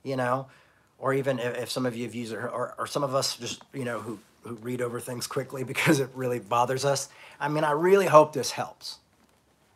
[0.01, 0.47] you know,
[0.97, 3.61] or even if, some of you have used it, or, or some of us just
[3.73, 7.09] you know who who read over things quickly because it really bothers us.
[7.39, 8.99] I mean, I really hope this helps.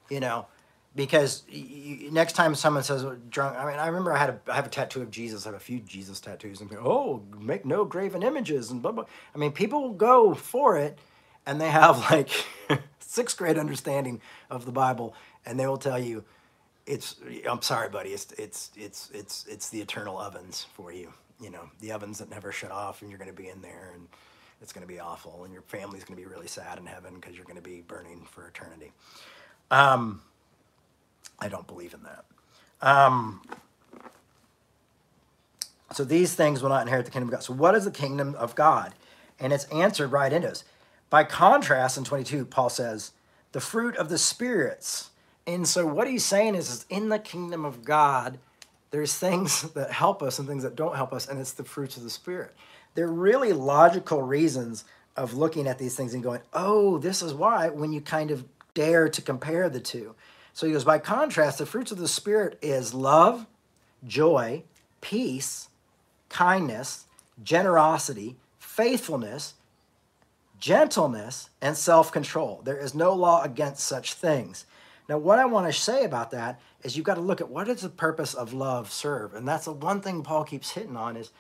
[0.10, 0.48] You know,
[0.96, 1.66] because y-
[2.04, 4.56] y- next time someone says "Oh, drunk, I mean, I remember I had a, I
[4.56, 5.46] have a tattoo of Jesus.
[5.46, 9.06] I have a few Jesus tattoos, and oh, make no graven images and blah blah.
[9.34, 11.00] I mean, people will go for it,
[11.46, 12.30] and they have like
[13.00, 16.24] sixth grade understanding of the Bible, and they will tell you,
[16.86, 17.16] it's.
[17.50, 18.12] I'm sorry, buddy.
[18.12, 21.14] It's it's it's it's it's the eternal ovens for you.
[21.42, 23.92] You know, the ovens that never shut off, and you're going to be in there,
[23.96, 24.08] and
[24.62, 27.16] it's going to be awful, and your family's going to be really sad in heaven
[27.16, 28.92] because you're going to be burning for eternity.
[29.72, 30.22] Um,
[31.40, 32.26] I don't believe in that.
[32.82, 33.42] Um,
[35.94, 37.44] so these things will not inherit the kingdom of God.
[37.44, 38.94] So what is the kingdom of God?
[39.40, 40.64] And it's answered right into us.
[41.10, 43.12] By contrast, in 22, Paul says,
[43.52, 45.10] the fruit of the spirits.
[45.46, 48.38] And so what he's saying is, is in the kingdom of God,
[48.92, 51.98] there's things that help us and things that don't help us, and it's the fruits
[51.98, 52.56] of the spirit.
[52.94, 54.84] They're really logical reasons
[55.16, 58.46] of looking at these things and going, oh, this is why when you kind of
[58.74, 60.16] dare to compare the two.
[60.54, 63.46] So he goes, by contrast, the fruits of the spirit is love,
[64.06, 64.64] joy,
[65.00, 65.70] peace,
[66.30, 67.06] kindness,
[67.44, 69.56] generosity, faithfulness,
[70.60, 72.62] gentleness, and self control.
[72.64, 74.66] There is no law against such things.
[75.10, 77.68] Now, what I want to say about that is you've got to look at what
[77.68, 79.34] does the purpose of love serve?
[79.34, 81.32] And that's the one thing Paul keeps hitting on is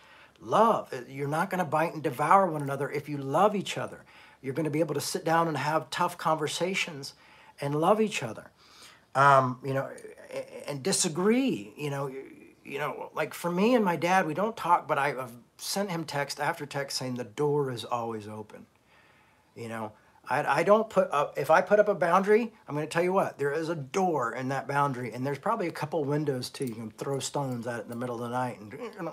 [0.41, 0.93] love.
[1.07, 4.03] You're not going to bite and devour one another if you love each other.
[4.41, 7.13] You're going to be able to sit down and have tough conversations
[7.59, 8.51] and love each other.
[9.13, 9.89] Um, you know,
[10.67, 12.11] and disagree, you know,
[12.63, 16.05] you know, like for me and my dad, we don't talk, but I've sent him
[16.05, 18.65] text after text saying the door is always open.
[19.55, 19.91] You know,
[20.29, 23.03] I, I don't put up, if I put up a boundary, I'm going to tell
[23.03, 26.49] you what, there is a door in that boundary, and there's probably a couple windows
[26.49, 26.65] too.
[26.65, 28.59] You can throw stones at it in the middle of the night.
[28.59, 28.71] And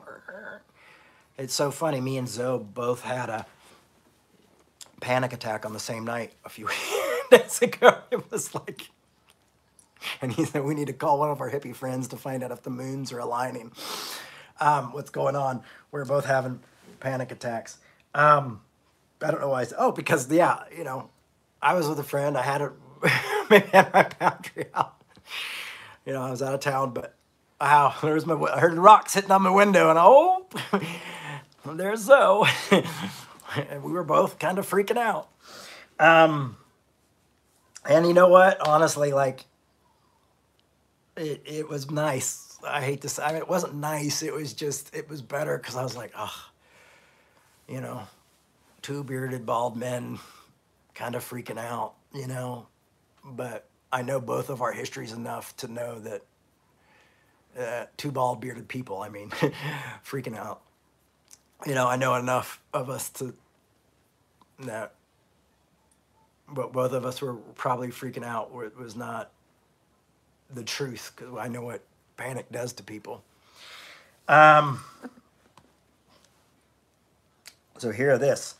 [1.38, 2.00] it's so funny.
[2.00, 3.46] Me and Zoe both had a
[5.00, 6.68] panic attack on the same night a few
[7.30, 7.98] days ago.
[8.10, 8.88] It was like,
[10.22, 12.50] and he said, we need to call one of our hippie friends to find out
[12.50, 13.72] if the moons are aligning.
[14.60, 15.62] Um, what's going on?
[15.90, 16.60] We're both having
[17.00, 17.78] panic attacks.
[18.14, 18.62] Um,
[19.22, 19.60] I don't know why.
[19.60, 21.10] I said, oh, because yeah, you know,
[21.60, 22.36] I was with a friend.
[22.36, 22.72] I had a
[23.50, 24.94] maybe had my boundary out.
[26.06, 27.14] You know, I was out of town, but
[27.60, 28.34] wow, there's my.
[28.34, 30.46] I heard rocks hitting on my window, and oh,
[31.76, 32.48] there's Zoe.
[33.82, 35.28] we were both kind of freaking out.
[35.98, 36.56] Um,
[37.88, 38.66] and you know what?
[38.66, 39.44] Honestly, like,
[41.16, 42.58] it it was nice.
[42.66, 44.22] I hate to say, I mean, it wasn't nice.
[44.22, 46.50] It was just, it was better because I was like, oh,
[47.68, 48.02] you know,
[48.82, 50.18] two bearded bald men
[50.94, 52.66] kind of freaking out, you know.
[53.24, 56.22] But I know both of our histories enough to know that
[57.58, 59.30] uh, two bald bearded people, I mean,
[60.04, 60.62] freaking out.
[61.66, 63.34] You know, I know enough of us to
[64.60, 64.94] that
[66.50, 69.30] but both of us were probably freaking out it was not
[70.50, 71.82] the truth because I know what
[72.16, 73.22] panic does to people.
[74.28, 74.82] Um,
[77.78, 78.54] so hear this.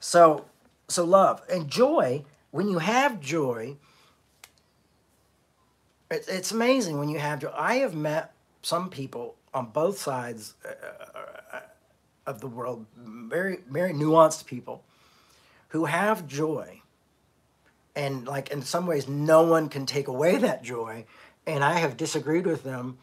[0.00, 0.44] So
[0.88, 2.24] so love and joy.
[2.50, 3.76] When you have joy,
[6.10, 7.52] it, it's amazing when you have joy.
[7.56, 8.32] I have met
[8.62, 11.60] some people on both sides uh,
[12.26, 14.84] of the world, very very nuanced people,
[15.68, 16.80] who have joy,
[17.94, 21.04] and like in some ways, no one can take away that joy.
[21.46, 22.98] And I have disagreed with them,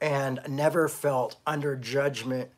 [0.00, 2.50] and never felt under judgment,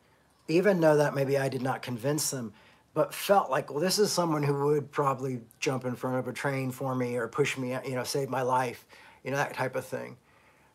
[0.47, 2.53] even though that maybe I did not convince them
[2.93, 6.33] but felt like, well, this is someone who would probably jump in front of a
[6.33, 8.85] train for me or push me, you know, save my life,
[9.23, 10.17] you know, that type of thing.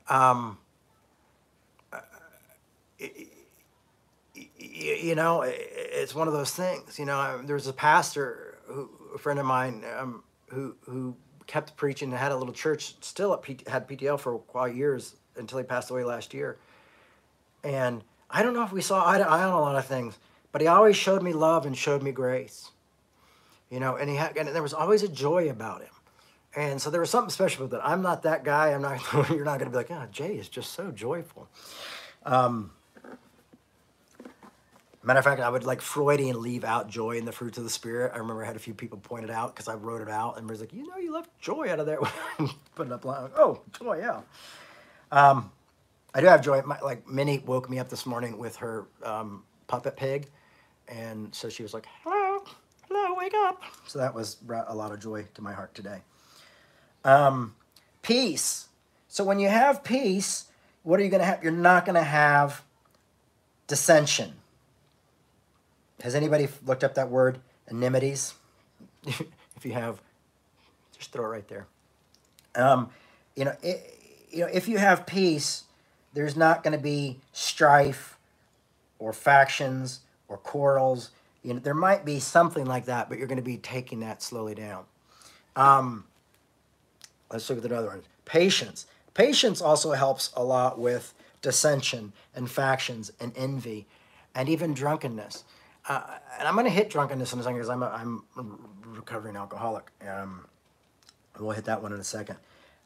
[0.09, 0.59] Um,
[4.79, 6.99] you know, it's one of those things.
[6.99, 11.17] You know, there's a pastor, who, a friend of mine, um, who who
[11.47, 15.17] kept preaching and had a little church, still at P- had PTL for quite years
[15.37, 16.59] until he passed away last year.
[17.65, 20.19] And I don't know if we saw eye to eye on a lot of things
[20.53, 22.71] but he always showed me love and showed me grace.
[23.71, 25.91] You know, and he had, and there was always a joy about him.
[26.57, 27.83] And so there was something special about it.
[27.85, 28.71] I'm not that guy.
[28.71, 29.01] I'm not.
[29.31, 31.49] You're not going to be like, oh, Jay is just so joyful.
[32.25, 32.73] Um,
[35.09, 37.71] matter of fact, I would like Freudian leave out joy in the fruits of the
[37.71, 38.13] spirit.
[38.15, 40.39] I remember I had a few people point it out because I wrote it out,
[40.39, 41.99] and was like, you know, you left joy out of there.
[42.75, 43.05] Put it up.
[43.05, 44.21] Like, oh, joy, yeah.
[45.11, 45.51] Um,
[46.15, 46.63] I do have joy.
[46.63, 50.29] My, like Minnie woke me up this morning with her um, puppet pig
[50.89, 52.45] and so she was like, hello,
[52.89, 53.63] hello, wake up.
[53.87, 56.01] So that was brought a lot of joy to my heart today.
[57.05, 57.55] Um,
[58.03, 58.69] peace.
[59.09, 60.47] So when you have peace,
[60.83, 61.43] what are you going to have?
[61.43, 62.63] You're not going to have
[63.67, 64.35] dissension.
[66.03, 68.35] Has anybody looked up that word, enmities?
[69.07, 70.01] if you have,
[70.97, 71.67] just throw it right there.
[72.55, 72.91] Um,
[73.35, 73.99] you know, it,
[74.31, 75.65] you know, if you have peace,
[76.15, 78.17] there's not going to be strife
[78.99, 81.11] or factions or quarrels.
[81.43, 84.23] You know, there might be something like that, but you're going to be taking that
[84.23, 84.85] slowly down.
[85.57, 86.05] Um,
[87.33, 88.03] let's look at another one.
[88.25, 88.87] Patience.
[89.15, 93.87] Patience also helps a lot with dissension and factions and envy
[94.35, 95.45] and even drunkenness.
[95.89, 96.03] Uh,
[96.39, 98.45] and I'm going to hit drunkenness in a second because I'm a, I'm a
[98.91, 99.91] recovering alcoholic.
[100.07, 100.47] Um,
[101.41, 102.37] we'll hit that one in a second.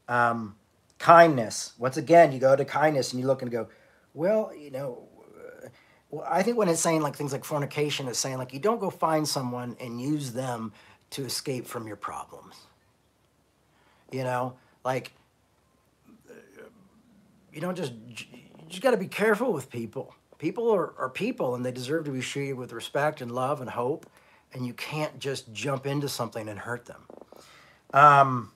[0.09, 0.55] Um,
[0.99, 1.73] kindness.
[1.79, 3.69] Once again, you go to kindness and you look and go,
[4.15, 5.69] well, you know, uh,
[6.11, 8.79] well, I think when it's saying like things like fornication, it's saying like you don't
[8.79, 10.73] go find someone and use them
[11.11, 12.55] to escape from your problems.
[14.13, 15.13] You know, like
[17.53, 20.15] you don't just you just got to be careful with people.
[20.43, 23.71] People are, are people and they deserve to be treated with respect and love and
[23.71, 24.11] hope.
[24.53, 27.03] And you can't just jump into something and hurt them.
[27.95, 28.51] Um,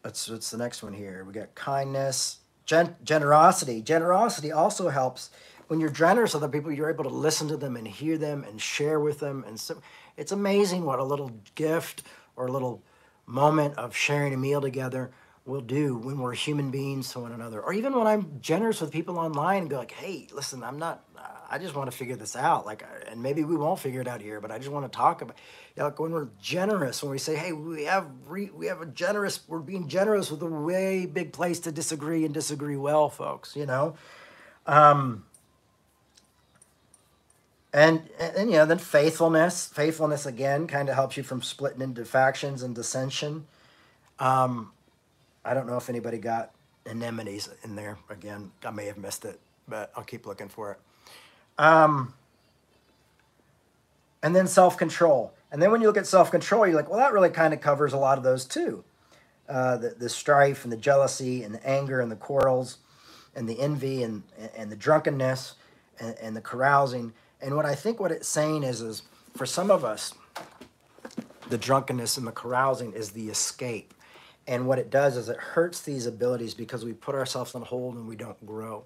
[0.00, 1.24] what's, what's the next one here?
[1.26, 3.82] We got kindness, gen- generosity.
[3.82, 5.28] Generosity also helps
[5.68, 8.44] when you're generous with other people, you're able to listen to them and hear them
[8.44, 9.44] and share with them.
[9.46, 9.82] And so
[10.16, 12.04] it's amazing what a little gift
[12.34, 12.82] or a little
[13.26, 15.10] moment of sharing a meal together
[15.46, 17.60] will do when we're human beings to one another.
[17.60, 21.04] Or even when I'm generous with people online and be like, hey, listen, I'm not,
[21.48, 22.66] I just want to figure this out.
[22.66, 25.22] Like, and maybe we won't figure it out here, but I just want to talk
[25.22, 25.36] about,
[25.76, 28.80] you know, like when we're generous, when we say, hey, we have, re, we have
[28.80, 33.08] a generous, we're being generous with a way big place to disagree and disagree well,
[33.08, 33.94] folks, you know?
[34.66, 35.24] Um,
[37.72, 42.06] and, and you know then faithfulness faithfulness again kind of helps you from splitting into
[42.06, 43.46] factions and dissension
[44.18, 44.72] um,
[45.46, 46.50] i don't know if anybody got
[46.86, 47.98] anemones in there.
[48.10, 50.78] Again i may have missed it but i'll keep looking for it.
[51.58, 52.14] Um,
[54.22, 55.32] and then self-control.
[55.50, 57.92] And then when you look at self-control you're like well that really kind of covers
[57.92, 58.84] a lot of those too.
[59.48, 62.78] Uh, the, the strife and the jealousy and the anger and the quarrels
[63.36, 64.24] and the envy and,
[64.56, 65.54] and the drunkenness
[66.00, 67.12] and, and the carousing.
[67.40, 69.02] And what I think what it's saying is, is
[69.36, 70.14] for some of us,
[71.48, 73.94] the drunkenness and the carousing is the escape.
[74.46, 77.96] And what it does is it hurts these abilities because we put ourselves on hold
[77.96, 78.84] and we don't grow.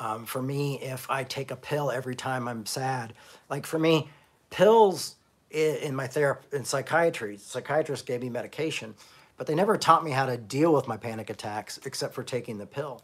[0.00, 3.14] Um, for me, if I take a pill every time I'm sad,
[3.48, 4.08] like for me,
[4.50, 5.16] pills
[5.50, 8.94] in my therapy in psychiatry, psychiatrists gave me medication,
[9.36, 12.58] but they never taught me how to deal with my panic attacks except for taking
[12.58, 13.02] the pill.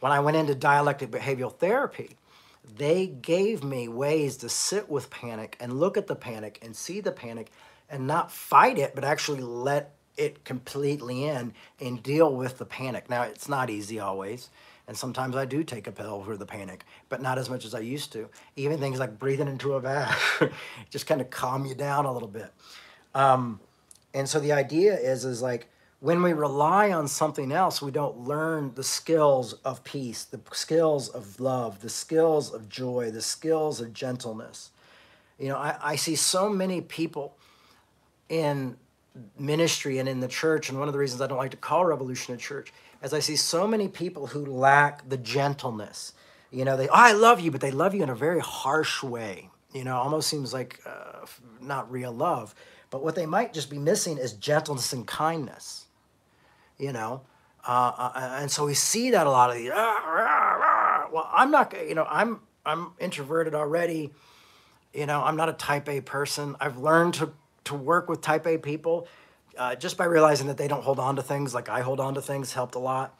[0.00, 2.16] When I went into dialectic behavioral therapy,
[2.76, 7.00] they gave me ways to sit with panic and look at the panic and see
[7.00, 7.50] the panic
[7.88, 13.10] and not fight it, but actually let it completely in and deal with the panic.
[13.10, 14.50] Now, it's not easy always.
[14.86, 17.74] And sometimes I do take a pill for the panic, but not as much as
[17.74, 18.28] I used to.
[18.56, 20.42] Even things like breathing into a bath
[20.90, 22.52] just kind of calm you down a little bit.
[23.14, 23.60] Um,
[24.12, 25.68] and so the idea is, is like
[26.00, 31.08] when we rely on something else, we don't learn the skills of peace, the skills
[31.08, 34.70] of love, the skills of joy, the skills of gentleness.
[35.38, 37.36] You know, I, I see so many people
[38.28, 38.76] in
[39.38, 41.84] ministry and in the church, and one of the reasons I don't like to call
[41.84, 46.14] Revolution a church is I see so many people who lack the gentleness.
[46.50, 49.02] You know, they, oh, I love you, but they love you in a very harsh
[49.02, 49.50] way.
[49.72, 51.26] You know, almost seems like uh,
[51.60, 52.54] not real love.
[52.90, 55.86] But what they might just be missing is gentleness and kindness
[56.78, 57.22] you know.
[57.66, 59.70] Uh, uh, and so we see that a lot of these.
[59.74, 64.12] Ah, well, I'm not, you know, I'm I'm introverted already.
[64.92, 66.56] You know, I'm not a Type A person.
[66.60, 67.32] I've learned to
[67.64, 69.08] to work with Type A people
[69.56, 72.14] uh, just by realizing that they don't hold on to things like I hold on
[72.14, 73.18] to things helped a lot.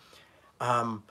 [0.61, 1.05] Um,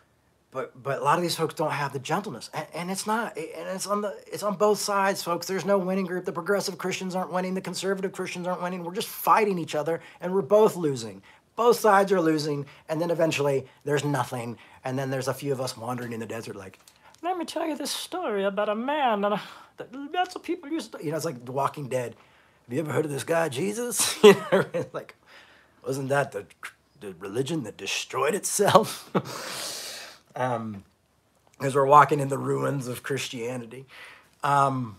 [0.52, 3.36] but but a lot of these folks don't have the gentleness, and, and it's not,
[3.36, 5.48] and it's on the it's on both sides, folks.
[5.48, 6.26] There's no winning group.
[6.26, 7.56] The progressive Christians aren't winning.
[7.56, 8.84] The conservative Christians aren't winning.
[8.84, 11.24] We're just fighting each other, and we're both losing
[11.56, 15.62] both sides are losing, and then eventually there's nothing, and then there's a few of
[15.62, 16.80] us wandering in the desert, like,
[17.22, 19.42] let me tell you this story about a man and a,
[20.12, 22.16] that's what people used to, you know, it's like The Walking Dead.
[22.66, 24.22] Have you ever heard of this guy Jesus?
[24.94, 25.16] like,
[25.86, 26.46] wasn't that the
[27.00, 29.10] the religion that destroyed itself?
[30.36, 30.84] um,
[31.60, 33.86] as we're walking in the ruins of Christianity.
[34.44, 34.98] Um,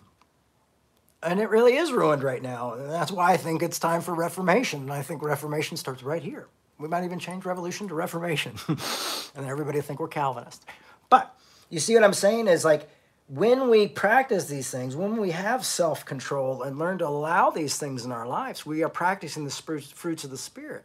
[1.22, 2.74] and it really is ruined right now.
[2.74, 4.82] And that's why I think it's time for reformation.
[4.82, 6.46] And I think reformation starts right here.
[6.78, 8.54] We might even change revolution to reformation.
[8.68, 10.64] and everybody think we're Calvinist.
[11.08, 11.34] But
[11.70, 12.88] you see what I'm saying is like
[13.26, 17.78] when we practice these things, when we have self control and learn to allow these
[17.78, 20.84] things in our lives, we are practicing the fruits of the Spirit.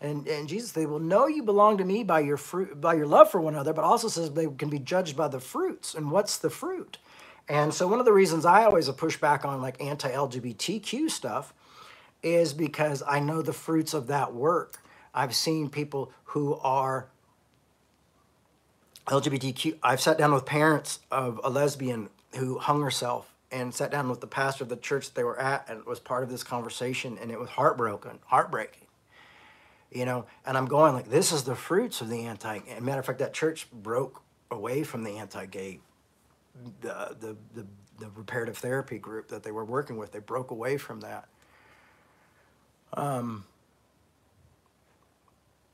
[0.00, 3.06] And, and Jesus, they will know you belong to me by your fruit, by your
[3.06, 5.94] love for one another, but also says they can be judged by the fruits.
[5.94, 6.98] And what's the fruit?
[7.48, 11.54] And so one of the reasons I always push back on like anti-LGBTQ stuff
[12.22, 14.78] is because I know the fruits of that work.
[15.14, 17.08] I've seen people who are
[19.06, 19.78] LGBTQ.
[19.82, 24.20] I've sat down with parents of a lesbian who hung herself and sat down with
[24.20, 27.18] the pastor of the church that they were at and was part of this conversation
[27.18, 28.86] and it was heartbroken, heartbreaking.
[29.90, 32.60] You know, and I'm going like, this is the fruits of the anti.
[32.68, 35.80] And matter of fact, that church broke away from the anti-gay,
[36.80, 37.66] the the the,
[37.98, 40.12] the reparative therapy group that they were working with.
[40.12, 41.28] They broke away from that.
[42.94, 43.44] Um,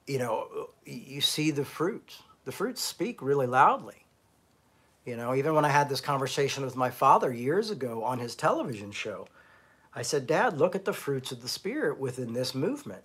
[0.09, 2.22] you know, you see the fruits.
[2.49, 4.07] The fruits speak really loudly.
[5.05, 8.34] You know, even when I had this conversation with my father years ago on his
[8.34, 9.28] television show,
[9.94, 13.03] I said, Dad, look at the fruits of the Spirit within this movement.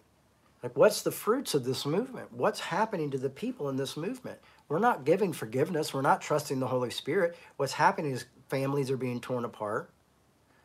[0.64, 2.32] Like, what's the fruits of this movement?
[2.32, 4.40] What's happening to the people in this movement?
[4.70, 5.94] We're not giving forgiveness.
[5.94, 7.36] We're not trusting the Holy Spirit.
[7.58, 9.90] What's happening is families are being torn apart.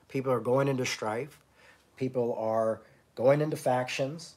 [0.06, 1.40] People are going into strife.
[1.96, 2.80] People are
[3.16, 4.36] going into factions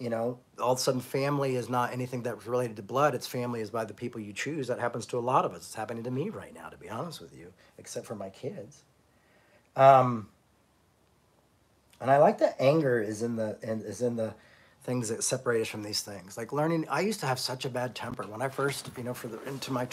[0.00, 3.14] you know, all of a sudden family is not anything that's related to blood.
[3.14, 4.66] It's family is by the people you choose.
[4.68, 5.58] That happens to a lot of us.
[5.58, 8.82] It's happening to me right now, to be honest with you, except for my kids.
[9.76, 10.28] Um,
[12.00, 14.34] and I like that anger is in the is in the
[14.84, 16.38] things that separate us from these things.
[16.38, 19.12] Like learning, I used to have such a bad temper when I first, you know,
[19.12, 19.86] for the into my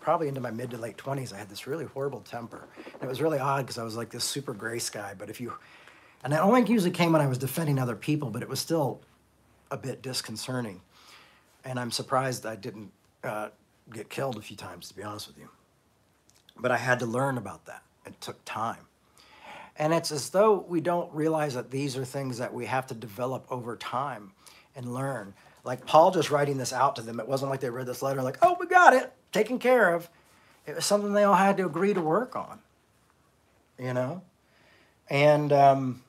[0.00, 2.68] probably into my mid to late twenties, I had this really horrible temper.
[2.94, 5.14] And it was really odd because I was like this super grace guy.
[5.18, 5.52] But if you,
[6.22, 9.00] and it only usually came when I was defending other people, but it was still
[9.70, 10.80] a bit disconcerting.
[11.64, 12.92] And I'm surprised I didn't
[13.24, 13.48] uh,
[13.92, 15.48] get killed a few times, to be honest with you.
[16.58, 17.82] But I had to learn about that.
[18.06, 18.86] It took time.
[19.76, 22.94] And it's as though we don't realize that these are things that we have to
[22.94, 24.32] develop over time
[24.74, 25.34] and learn.
[25.64, 28.22] Like Paul just writing this out to them, it wasn't like they read this letter
[28.22, 30.08] like, oh, we got it, taken care of.
[30.66, 32.58] It was something they all had to agree to work on,
[33.78, 34.22] you know?
[35.08, 36.02] And um,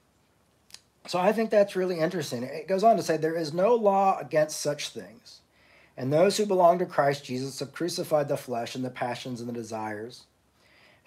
[1.10, 2.43] so I think that's really interesting.
[2.43, 5.39] It goes on to say, There is no law against such things.
[5.97, 9.49] And those who belong to Christ Jesus have crucified the flesh and the passions and
[9.49, 10.26] the desires.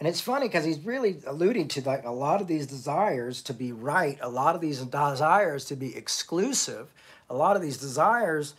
[0.00, 3.54] And it's funny because he's really alluding to like a lot of these desires to
[3.54, 6.92] be right, a lot of these desires to be exclusive,
[7.30, 8.54] a lot of these desires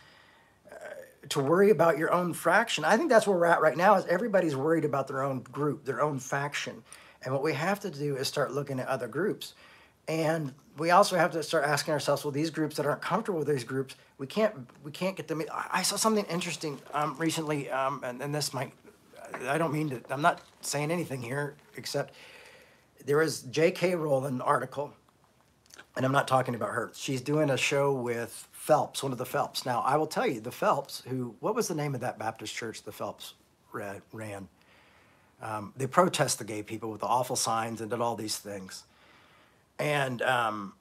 [0.72, 0.76] uh,
[1.28, 2.86] to worry about your own fraction.
[2.86, 5.84] I think that's where we're at right now is everybody's worried about their own group,
[5.84, 6.82] their own faction.
[7.22, 9.52] And what we have to do is start looking at other groups.
[10.08, 13.48] And we also have to start asking ourselves, well, these groups that aren't comfortable with
[13.48, 15.42] these groups, we can't we can't get them.
[15.52, 18.72] I saw something interesting um, recently, um, and, and this might
[19.46, 20.00] I don't mean to.
[20.10, 22.14] I'm not saying anything here except
[23.04, 23.94] there is J.K.
[23.94, 24.92] Rowling article,
[25.96, 26.90] and I'm not talking about her.
[26.94, 29.66] She's doing a show with Phelps, one of the Phelps.
[29.66, 32.54] Now I will tell you, the Phelps, who what was the name of that Baptist
[32.54, 33.34] church the Phelps
[33.72, 34.48] ran?
[35.42, 38.84] Um, they protest the gay people with the awful signs and did all these things.
[39.78, 40.74] And um,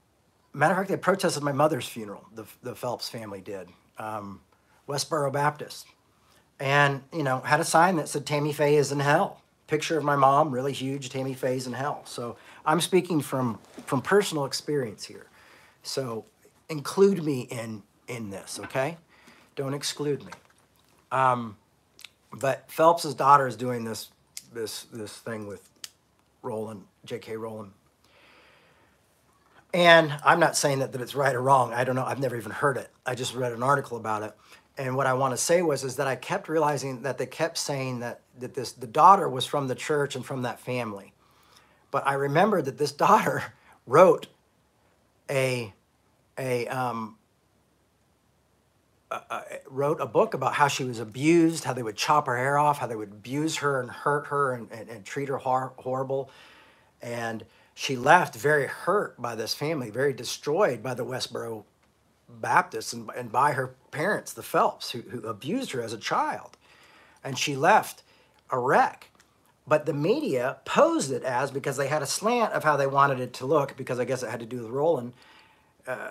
[0.53, 2.25] matter of fact, they protested my mother's funeral.
[2.33, 4.41] The, the Phelps family did, um,
[4.87, 5.87] Westboro Baptist,
[6.59, 9.41] and you know had a sign that said Tammy Faye is in hell.
[9.67, 11.09] Picture of my mom, really huge.
[11.09, 12.01] Tammy Faye's in hell.
[12.05, 12.35] So
[12.65, 15.27] I'm speaking from from personal experience here.
[15.81, 16.25] So
[16.69, 18.97] include me in in this, okay?
[19.55, 20.31] Don't exclude me.
[21.11, 21.57] Um,
[22.31, 24.09] but Phelps's daughter is doing this
[24.53, 25.67] this this thing with
[26.41, 27.37] Rowling, J.K.
[27.37, 27.71] Rowling
[29.73, 31.73] and I'm not saying that, that it's right or wrong.
[31.73, 32.05] I don't know.
[32.05, 32.89] I've never even heard it.
[33.05, 34.33] I just read an article about it.
[34.77, 37.57] And what I want to say was is that I kept realizing that they kept
[37.57, 41.13] saying that, that this the daughter was from the church and from that family.
[41.91, 43.43] But I remembered that this daughter
[43.85, 44.27] wrote
[45.29, 45.73] a
[46.37, 47.17] a um,
[49.67, 52.79] wrote a book about how she was abused, how they would chop her hair off,
[52.79, 56.29] how they would abuse her and hurt her and, and, and treat her hor- horrible.
[57.01, 61.63] And she left very hurt by this family, very destroyed by the Westboro
[62.29, 66.57] Baptists and, and by her parents, the Phelps, who, who abused her as a child.
[67.23, 68.03] And she left
[68.49, 69.09] a wreck.
[69.65, 73.19] But the media posed it as because they had a slant of how they wanted
[73.19, 75.13] it to look, because I guess it had to do with Rowling.
[75.87, 76.09] Uh,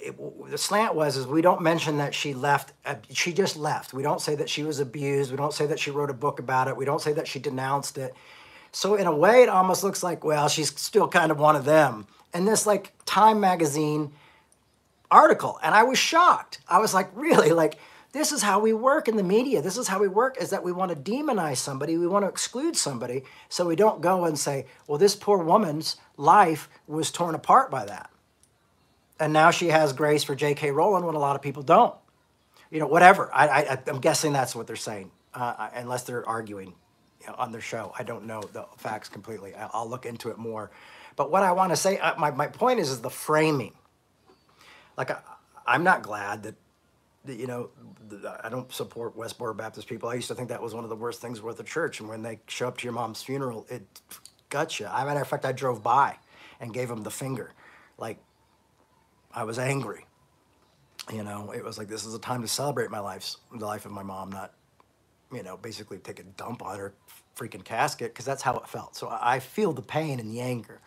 [0.00, 2.72] it, the slant was is we don't mention that she left.
[2.84, 3.94] Uh, she just left.
[3.94, 5.30] We don't say that she was abused.
[5.30, 6.76] We don't say that she wrote a book about it.
[6.76, 8.14] We don't say that she denounced it.
[8.74, 11.64] So in a way, it almost looks like, well, she's still kind of one of
[11.64, 12.08] them.
[12.32, 14.12] And this like Time magazine
[15.12, 16.58] article, and I was shocked.
[16.68, 17.78] I was like, really, like
[18.10, 19.62] this is how we work in the media.
[19.62, 22.28] This is how we work is that we want to demonize somebody, we want to
[22.28, 27.36] exclude somebody, so we don't go and say, well, this poor woman's life was torn
[27.36, 28.10] apart by that.
[29.20, 30.72] And now she has grace for J.K.
[30.72, 31.94] Rowling when a lot of people don't.
[32.72, 33.32] You know, whatever.
[33.32, 36.74] I, I, I'm guessing that's what they're saying, uh, unless they're arguing
[37.28, 37.92] on their show.
[37.98, 39.54] I don't know the facts completely.
[39.54, 40.70] I'll look into it more.
[41.16, 43.72] But what I want to say, uh, my, my point is, is the framing.
[44.96, 45.20] Like, I,
[45.66, 46.54] I'm not glad that
[47.24, 47.70] the- you know,
[48.42, 50.08] I don't support Westboro Baptist people.
[50.08, 52.00] I used to think that was one of the worst things with the church.
[52.00, 53.82] And when they show up to your mom's funeral, it
[54.50, 54.86] guts you.
[54.86, 56.18] I matter of fact, I drove by
[56.60, 57.52] and gave them the finger,
[57.98, 58.18] like
[59.32, 60.06] I was angry.
[61.12, 63.84] You know, it was like this is a time to celebrate my life's the life
[63.84, 64.52] of my mom, not
[65.34, 66.94] you know, basically take a dump on her
[67.36, 68.96] freaking casket because that's how it felt.
[68.96, 70.80] So I feel the pain and the anger.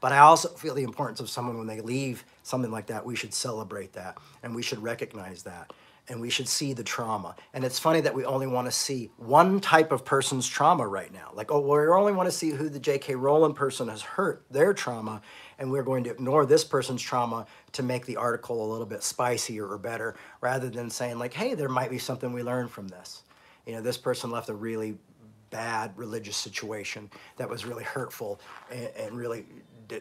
[0.00, 3.06] But I also feel the importance of someone when they leave something like that.
[3.06, 5.72] We should celebrate that and we should recognize that
[6.08, 7.36] and we should see the trauma.
[7.54, 11.12] And it's funny that we only want to see one type of person's trauma right
[11.12, 11.30] now.
[11.32, 13.14] Like, oh, we only want to see who the J.K.
[13.14, 15.22] Rowling person has hurt, their trauma,
[15.58, 19.04] and we're going to ignore this person's trauma to make the article a little bit
[19.04, 22.88] spicier or better, rather than saying, like, hey, there might be something we learned from
[22.88, 23.22] this.
[23.66, 24.96] You know, this person left a really
[25.50, 28.40] bad religious situation that was really hurtful
[28.70, 29.44] and, and really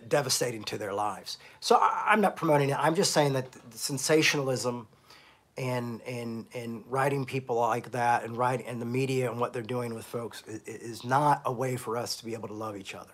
[0.07, 1.37] devastating to their lives.
[1.59, 2.77] So I, I'm not promoting it.
[2.79, 4.87] I'm just saying that sensationalism
[5.57, 9.61] and and and writing people like that and writing and the media and what they're
[9.61, 12.77] doing with folks is, is not a way for us to be able to love
[12.77, 13.11] each other.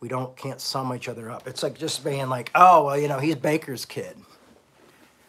[0.00, 1.46] We don't can't sum each other up.
[1.46, 4.16] It's like just being like, oh well, you know, he's Bakker's kid.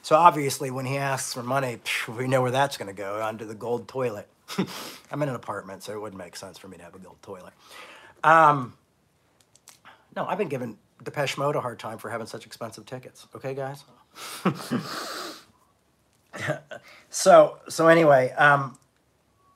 [0.02, 1.80] So obviously, when he asks for money,
[2.18, 4.30] we know where that's going to go onto the gold toilet.
[5.12, 7.18] I'm in an apartment, so it wouldn't make sense for me to have a gold
[7.22, 7.54] toilet.
[8.24, 8.74] Um,
[10.16, 13.28] no, I've been giving Depeche Mode a hard time for having such expensive tickets.
[13.36, 13.84] Okay, guys.
[17.10, 18.78] so so anyway, um,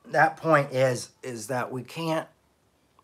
[0.05, 2.27] that point is is that we can't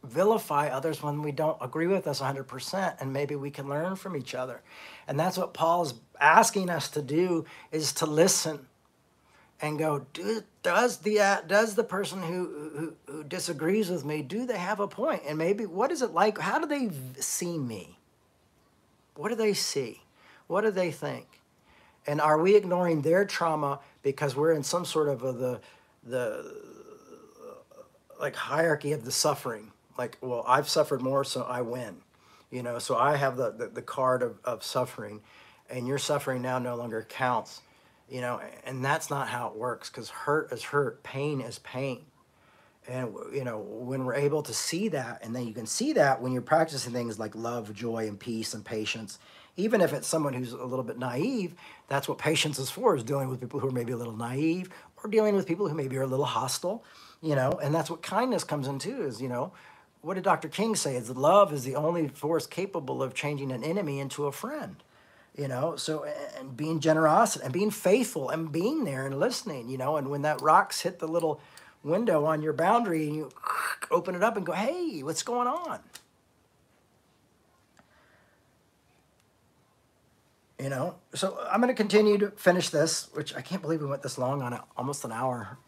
[0.03, 4.15] vilify others when we don't agree with us 100% and maybe we can learn from
[4.15, 4.61] each other
[5.07, 8.67] and that's what paul's asking us to do is to listen
[9.59, 14.21] and go do, does the uh, does the person who, who who disagrees with me
[14.21, 15.21] do they have a point?
[15.25, 16.89] And maybe what is it like how do they
[17.21, 17.97] see me?
[19.15, 20.01] What do they see?
[20.47, 21.25] What do they think?
[22.05, 25.61] And are we ignoring their trauma because we're in some sort of a, the
[26.03, 26.53] the
[28.19, 29.71] like hierarchy of the suffering?
[29.97, 31.95] Like well i've suffered more so i win
[32.51, 32.77] you know?
[32.77, 35.21] So i have the the, the card of, of suffering
[35.69, 37.61] and your suffering now no longer counts
[38.09, 42.05] you know and that's not how it works because hurt is hurt pain is pain.
[42.87, 46.21] And you know when we're able to see that and then you can see that
[46.21, 49.19] when you're practicing things like love joy and peace and patience
[49.59, 51.53] even if it's someone who's a little bit naive
[51.89, 54.69] that's what patience is for is dealing with people who are maybe a little naive
[55.03, 56.83] or dealing with people who maybe are a little hostile
[57.21, 57.59] you know?
[57.61, 59.51] And that's what kindness comes into is you know
[60.01, 60.95] what did dr king say?
[60.95, 64.77] Is that love is the only force capable of changing an enemy into a friend
[65.37, 66.05] you know so
[66.37, 70.23] and being generous and being faithful and being there and listening you know and when
[70.23, 71.39] that rocks hit the little
[71.83, 73.29] window on your boundary and you
[73.91, 75.79] open it up and go hey what's going on?
[80.59, 83.87] You know so i'm going to continue to finish this which i can't believe we
[83.87, 85.59] went this long on it almost an hour.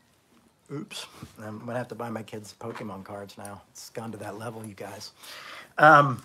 [0.72, 1.08] Oops.
[1.42, 3.64] I'm going to have to buy my kids pokemon cards now.
[3.72, 5.12] It's gone to that level you guys.
[5.78, 6.24] Um,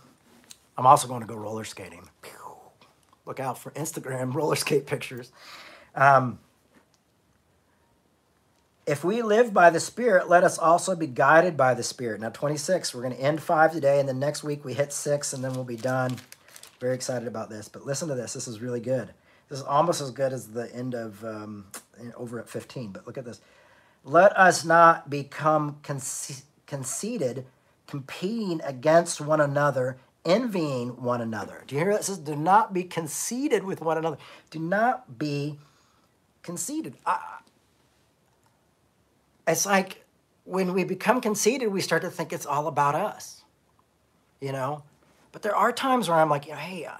[0.76, 2.08] i'm also going to go roller skating.
[3.26, 5.32] Look out for instagram roller skate pictures
[5.94, 6.38] um,
[8.86, 12.20] if we live by the Spirit, let us also be guided by the Spirit.
[12.20, 15.32] Now, 26, we're going to end five today, and then next week we hit six,
[15.32, 16.16] and then we'll be done.
[16.80, 17.68] Very excited about this.
[17.68, 18.34] But listen to this.
[18.34, 19.14] This is really good.
[19.48, 21.66] This is almost as good as the end of um,
[22.14, 22.90] over at 15.
[22.92, 23.40] But look at this.
[24.04, 27.46] Let us not become conce- conceited,
[27.86, 31.64] competing against one another, envying one another.
[31.66, 32.00] Do you hear that?
[32.00, 34.18] It says, do not be conceited with one another.
[34.50, 35.58] Do not be
[36.42, 36.96] conceited.
[37.04, 37.38] I,
[39.46, 40.04] it's like
[40.44, 43.44] when we become conceited, we start to think it's all about us,
[44.40, 44.84] you know.
[45.32, 46.94] But there are times where I'm like, you know, hey, uh,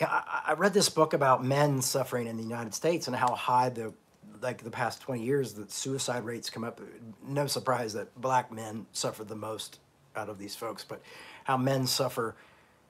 [0.00, 3.68] I, I read this book about men suffering in the United States and how high
[3.68, 3.92] the
[4.40, 6.80] like the past 20 years that suicide rates come up.
[7.26, 9.80] No surprise that black men suffer the most
[10.14, 11.00] out of these folks, but
[11.44, 12.36] how men suffer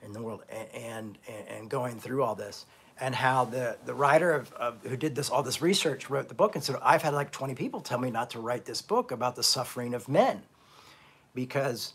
[0.05, 2.65] in the world and and, and going through all this
[2.97, 6.33] and how the, the writer of, of who did this all this research wrote the
[6.33, 9.11] book and said i've had like 20 people tell me not to write this book
[9.11, 10.43] about the suffering of men
[11.33, 11.93] because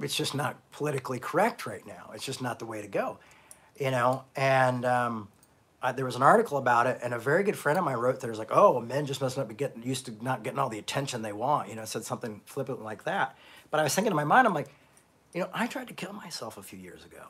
[0.00, 2.10] it's just not politically correct right now.
[2.12, 3.18] It's just not the way to go
[3.78, 4.24] you know?
[4.34, 5.28] And um,
[5.82, 8.20] I, there was an article about it and a very good friend of mine wrote
[8.20, 10.68] that was like oh men just must not be getting used to not getting all
[10.68, 13.36] the attention they want you know said something flippant like that.
[13.70, 14.68] But i was thinking in my mind i'm like
[15.36, 17.26] you know i tried to kill myself a few years ago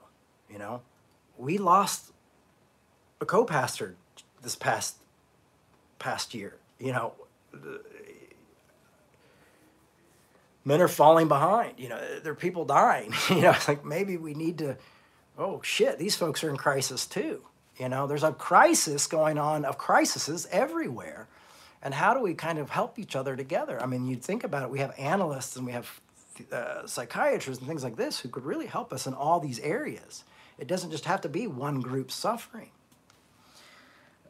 [0.51, 0.81] you know
[1.37, 2.13] we lost
[3.21, 3.97] a co-pastor
[4.43, 4.97] this past
[5.99, 6.57] past year.
[6.79, 7.13] You know,
[10.65, 11.75] men are falling behind.
[11.79, 13.13] You know, there are people dying.
[13.31, 14.77] You know, it's like maybe we need to.
[15.39, 17.43] Oh shit, these folks are in crisis too.
[17.79, 21.29] You know, there's a crisis going on of crises everywhere.
[21.83, 23.81] And how do we kind of help each other together?
[23.81, 26.01] I mean, you think about it, we have analysts and we have
[26.53, 30.25] uh, psychiatrists and things like this who could really help us in all these areas.
[30.59, 32.71] It doesn't just have to be one group suffering.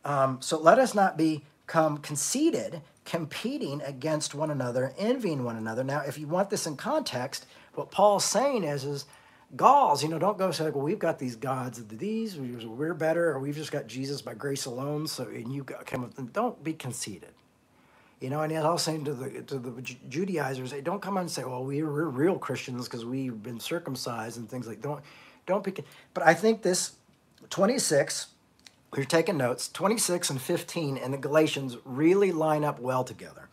[0.04, 5.84] Um, so let us not become conceited, competing against one another, envying one another.
[5.84, 9.04] Now, if you want this in context, what Paul's saying is, is
[9.54, 13.30] Gauls, you know, don't go say, well, we've got these gods of these, we're better,
[13.30, 15.06] or we've just got Jesus by grace alone.
[15.06, 17.30] So, and you come with, don't be conceited.
[18.20, 21.22] You know, and he's also saying to the to the Judaizers, hey, don't come on
[21.22, 25.02] and say, well, we're, we're real Christians because we've been circumcised and things like don't
[25.44, 25.74] don't be.
[26.14, 26.92] But I think this
[27.50, 28.28] 26,
[28.96, 33.48] you're taking notes, 26 and 15 and the Galatians really line up well together,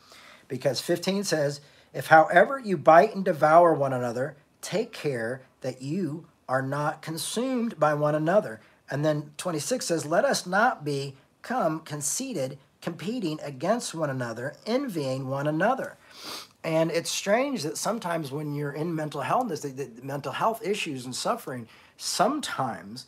[0.47, 1.59] because 15 says,
[1.93, 7.79] if however you bite and devour one another, take care that you are not consumed
[7.79, 8.61] by one another.
[8.89, 15.47] And then 26 says, Let us not become conceited, competing against one another, envying one
[15.47, 15.95] another.
[16.65, 21.05] And it's strange that sometimes when you're in mental health, the, the mental health issues
[21.05, 23.07] and suffering, sometimes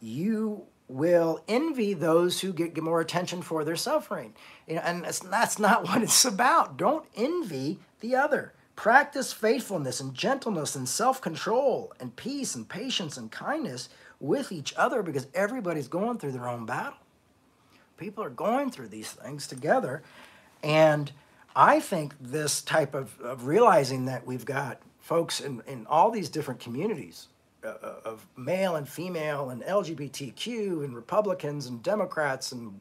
[0.00, 4.34] you will envy those who get, get more attention for their suffering.
[4.68, 6.76] You know, and that's not what it's about.
[6.76, 8.52] Don't envy the other.
[8.76, 13.88] Practice faithfulness and gentleness and self control and peace and patience and kindness
[14.20, 16.98] with each other because everybody's going through their own battle.
[17.98, 20.02] People are going through these things together.
[20.62, 21.12] And
[21.54, 26.28] I think this type of, of realizing that we've got folks in, in all these
[26.28, 27.28] different communities
[27.64, 32.80] uh, uh of male and female and LGBTQ and Republicans and Democrats and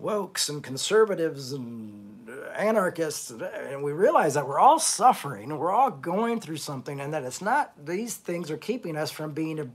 [0.00, 6.40] wokes and conservatives and anarchists, and we realize that we're all suffering, we're all going
[6.40, 9.68] through something, and that it's not these things are keeping us from being a,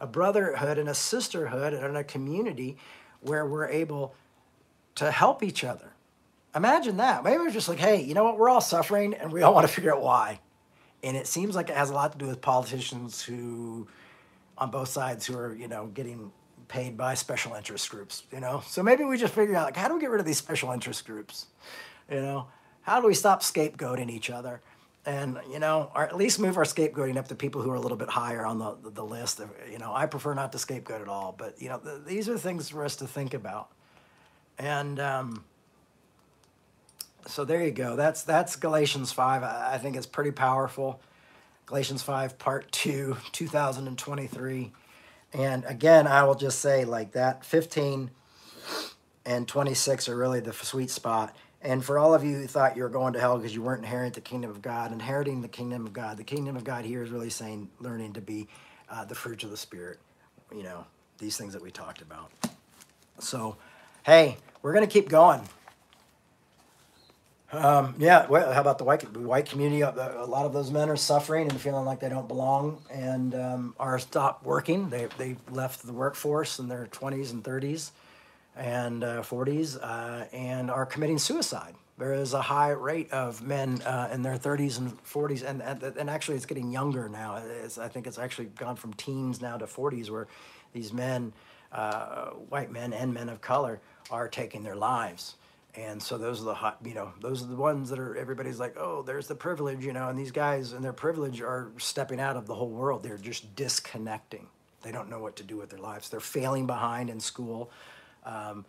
[0.00, 2.76] a brotherhood and a sisterhood and a community
[3.20, 4.14] where we're able
[4.96, 5.92] to help each other.
[6.54, 7.22] Imagine that.
[7.22, 8.38] Maybe we're just like, hey, you know what?
[8.38, 10.40] We're all suffering, and we all want to figure out why.
[11.02, 13.86] And it seems like it has a lot to do with politicians who,
[14.56, 16.32] on both sides, who are you know getting
[16.68, 18.62] paid by special interest groups, you know?
[18.66, 20.72] So maybe we just figure out, like, how do we get rid of these special
[20.72, 21.46] interest groups?
[22.10, 22.48] You know,
[22.82, 24.60] how do we stop scapegoating each other?
[25.06, 27.80] And, you know, or at least move our scapegoating up to people who are a
[27.80, 29.40] little bit higher on the, the, the list.
[29.70, 32.36] You know, I prefer not to scapegoat at all, but, you know, th- these are
[32.36, 33.70] things for us to think about.
[34.58, 35.44] And um,
[37.26, 37.94] so there you go.
[37.94, 39.44] That's, that's Galatians 5.
[39.44, 41.00] I, I think it's pretty powerful.
[41.66, 44.72] Galatians 5, part 2, 2023.
[45.32, 48.10] And again, I will just say like that 15
[49.24, 51.34] and 26 are really the sweet spot.
[51.66, 53.82] And for all of you who thought you were going to hell because you weren't
[53.82, 57.02] inheriting the kingdom of God, inheriting the kingdom of God, the kingdom of God here
[57.02, 58.46] is really saying learning to be
[58.88, 59.98] uh, the fruits of the Spirit,
[60.54, 60.86] you know,
[61.18, 62.30] these things that we talked about.
[63.18, 63.56] So,
[64.04, 65.40] hey, we're going to keep going.
[67.50, 69.80] Um, yeah, well, how about the white white community?
[69.80, 73.74] A lot of those men are suffering and feeling like they don't belong and um,
[73.80, 74.88] are stopped working.
[74.90, 77.90] They they left the workforce in their twenties and thirties
[78.56, 81.74] and uh, forties uh, uh, and are committing suicide.
[81.98, 85.82] There is a high rate of men uh, in their 30s and 40s, and, and
[85.82, 87.42] and actually it's getting younger now.
[87.62, 90.28] It's, I think it's actually gone from teens now to 40s, where
[90.72, 91.32] these men,
[91.72, 93.80] uh, white men and men of color,
[94.10, 95.36] are taking their lives.
[95.74, 98.58] And so those are the hot you know those are the ones that are everybody's
[98.58, 102.18] like oh there's the privilege you know and these guys and their privilege are stepping
[102.18, 103.02] out of the whole world.
[103.02, 104.46] They're just disconnecting.
[104.82, 106.08] They don't know what to do with their lives.
[106.08, 107.70] They're failing behind in school
[108.26, 108.64] um,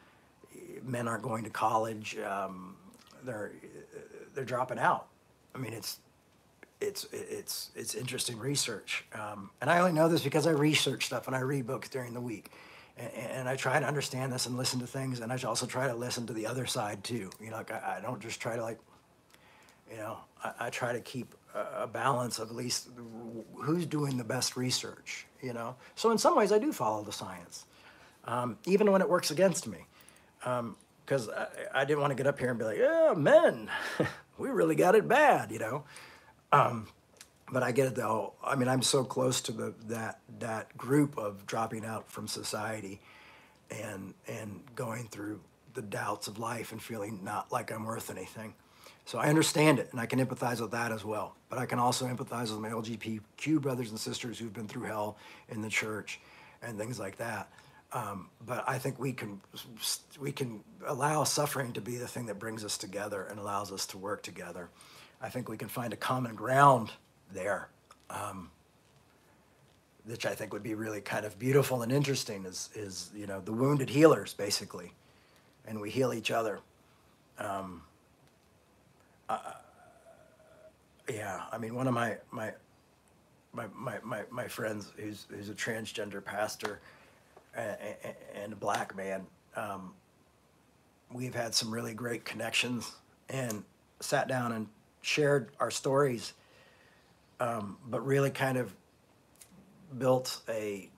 [0.84, 2.76] men aren't going to college um,
[3.24, 3.52] they're
[4.34, 5.08] they're dropping out
[5.54, 6.00] i mean it's
[6.80, 11.28] it's it's it's interesting research um, and i only know this because i research stuff
[11.28, 12.52] and i read books during the week
[12.98, 15.88] and, and I try to understand this and listen to things, and I also try
[15.88, 17.30] to listen to the other side too.
[17.42, 18.80] You know, like I, I don't just try to like,
[19.90, 22.90] you know, I, I try to keep a, a balance of at least
[23.56, 25.28] who's doing the best research.
[25.42, 27.66] You know, so in some ways I do follow the science,
[28.28, 29.86] um, even when it works against me,
[30.40, 33.70] because um, I, I, didn't want to get up here and be like, "Yeah, men,
[34.38, 35.86] we really got it bad," you know.
[36.52, 36.88] Um,
[37.52, 38.34] but I get it though.
[38.44, 43.00] I mean, I'm so close to the that that group of dropping out from society,
[43.72, 45.40] and and going through
[45.74, 48.54] the doubts of life and feeling not like I'm worth anything.
[49.06, 51.36] So I understand it, and I can empathize with that as well.
[51.48, 55.18] But I can also empathize with my LGBTQ brothers and sisters who've been through hell
[55.48, 56.20] in the church,
[56.62, 57.50] and things like that.
[57.94, 59.40] Um, but I think we can
[60.20, 63.86] we can allow suffering to be the thing that brings us together and allows us
[63.88, 64.70] to work together.
[65.22, 66.92] I think we can find a common ground
[67.32, 67.70] there.
[68.10, 68.52] Um,
[70.08, 73.42] which I think would be really kind of beautiful and interesting, is is you know
[73.42, 74.94] the wounded healers basically,
[75.66, 76.60] and we heal each other.
[77.38, 77.84] Um,
[79.30, 79.38] uh,
[81.10, 82.54] yeah, I mean, one of my my
[83.54, 86.80] my my my, my friends who's who's a transgender pastor
[87.58, 89.26] and, a black man.
[89.56, 89.94] Um,
[91.12, 92.92] we've had some really great connections
[93.30, 93.64] and
[94.00, 94.68] sat down and
[95.02, 96.34] shared our stories,
[97.40, 98.74] um, but really kind of
[99.98, 100.90] built a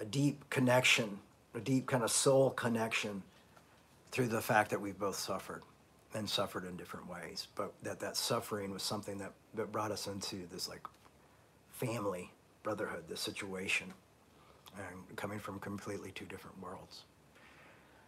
[0.00, 1.18] a deep connection,
[1.54, 3.22] a deep kind of soul connection
[4.12, 5.62] through the fact that we've both suffered
[6.14, 10.06] and suffered in different ways, but that that suffering was something that, that brought us
[10.06, 10.86] into this like
[11.72, 12.30] family
[12.62, 13.92] brotherhood, this situation,
[14.76, 17.04] and coming from completely two different worlds.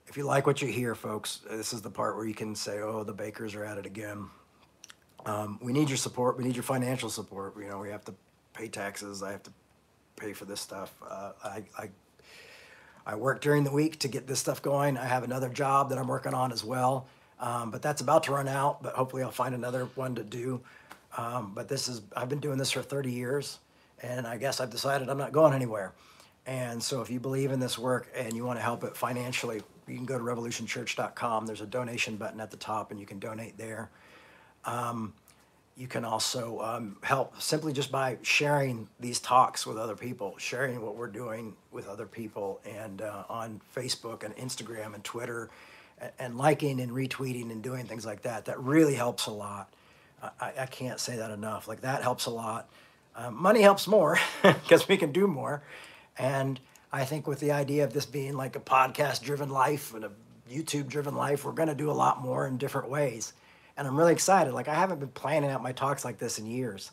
[0.07, 2.81] If you like what you hear, folks, this is the part where you can say,
[2.81, 4.29] "Oh, the Bakkers are at it again."
[5.27, 6.39] Um, we need your support.
[6.39, 7.55] We need your financial support.
[7.59, 8.15] You know, we have to
[8.55, 9.23] pay taxes.
[9.23, 9.53] I have to
[10.17, 10.95] pay for this stuff.
[11.09, 11.91] Uh, I, I
[13.07, 14.99] I work during the week to get this stuff going.
[14.99, 17.07] I have another job that I'm working on as well,
[17.39, 18.83] um, but that's about to run out.
[18.83, 20.61] But hopefully, I'll find another one to do.
[21.17, 23.59] Um, but this is I've been doing this for 30 years,
[24.03, 25.93] and I guess I've decided I'm not going anywhere.
[26.47, 29.63] And so, if you believe in this work and you want to help it financially,
[29.87, 31.47] you can go to revolutionchurch.com.
[31.47, 33.91] There's a donation button at the top, and you can donate there.
[34.65, 35.13] Um,
[35.77, 40.83] you can also um, help simply just by sharing these talks with other people, sharing
[40.83, 45.49] what we're doing with other people, and uh, on Facebook and Instagram and Twitter,
[46.19, 48.47] and, liking and retweeting and doing things like that.
[48.47, 49.73] That really helps a lot.
[50.23, 51.69] I, I can't say that enough.
[51.69, 52.69] Like that helps a lot.
[53.17, 55.63] Um, money helps more because we can do more.
[56.19, 56.61] And
[56.93, 60.11] I think with the idea of this being like a podcast driven life and a
[60.51, 63.33] YouTube driven life, we're going to do a lot more in different ways
[63.81, 64.53] and I'm really excited.
[64.53, 66.91] Like I haven't been planning out my talks like this in years,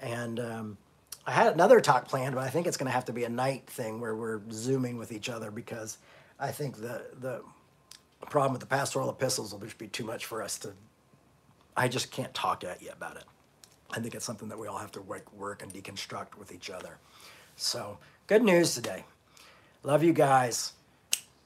[0.00, 0.78] and um,
[1.26, 3.28] I had another talk planned, but I think it's going to have to be a
[3.28, 5.98] night thing where we're zooming with each other because
[6.38, 7.42] I think the the
[8.26, 10.72] problem with the pastoral epistles will just be too much for us to.
[11.76, 13.24] I just can't talk at you about it.
[13.92, 16.70] I think it's something that we all have to work, work and deconstruct with each
[16.70, 16.98] other.
[17.56, 19.04] So good news today.
[19.82, 20.72] Love you guys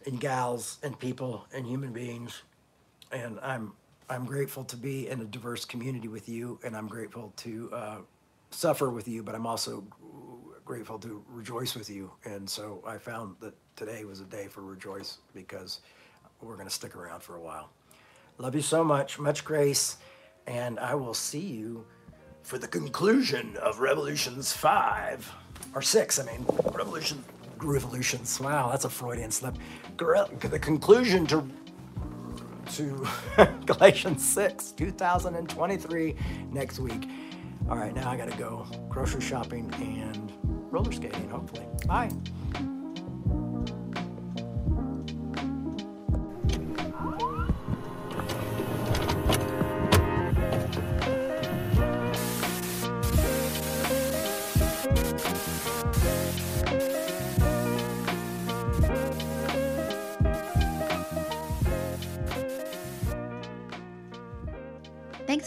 [0.07, 2.43] and gals and people and human beings,
[3.13, 3.73] and I'm
[4.11, 7.97] I'm grateful to be in a diverse community with you, and I'm grateful to uh,
[8.51, 9.85] suffer with you, but I'm also
[10.65, 12.11] grateful to rejoice with you.
[12.25, 15.81] And so I found that today was a day for rejoice because
[16.41, 17.71] we're going to stick around for a while.
[18.39, 19.19] Love you so much.
[19.19, 19.99] Much grace.
[20.47, 21.87] And I will see you
[22.45, 25.35] for the conclusion of Revolutions 5
[25.75, 26.19] or 6.
[26.21, 27.25] I mean, Revolution,
[27.59, 28.39] Revolutions.
[28.39, 29.57] Wow, that's a Freudian slip.
[29.97, 31.49] The conclusion to
[32.73, 33.07] to
[33.67, 36.17] Galatians 6, 2023
[36.51, 37.09] next week.
[37.69, 40.33] All right, now I got to go grocery shopping and
[40.73, 41.67] roller skating, hopefully.
[41.87, 42.11] Bye.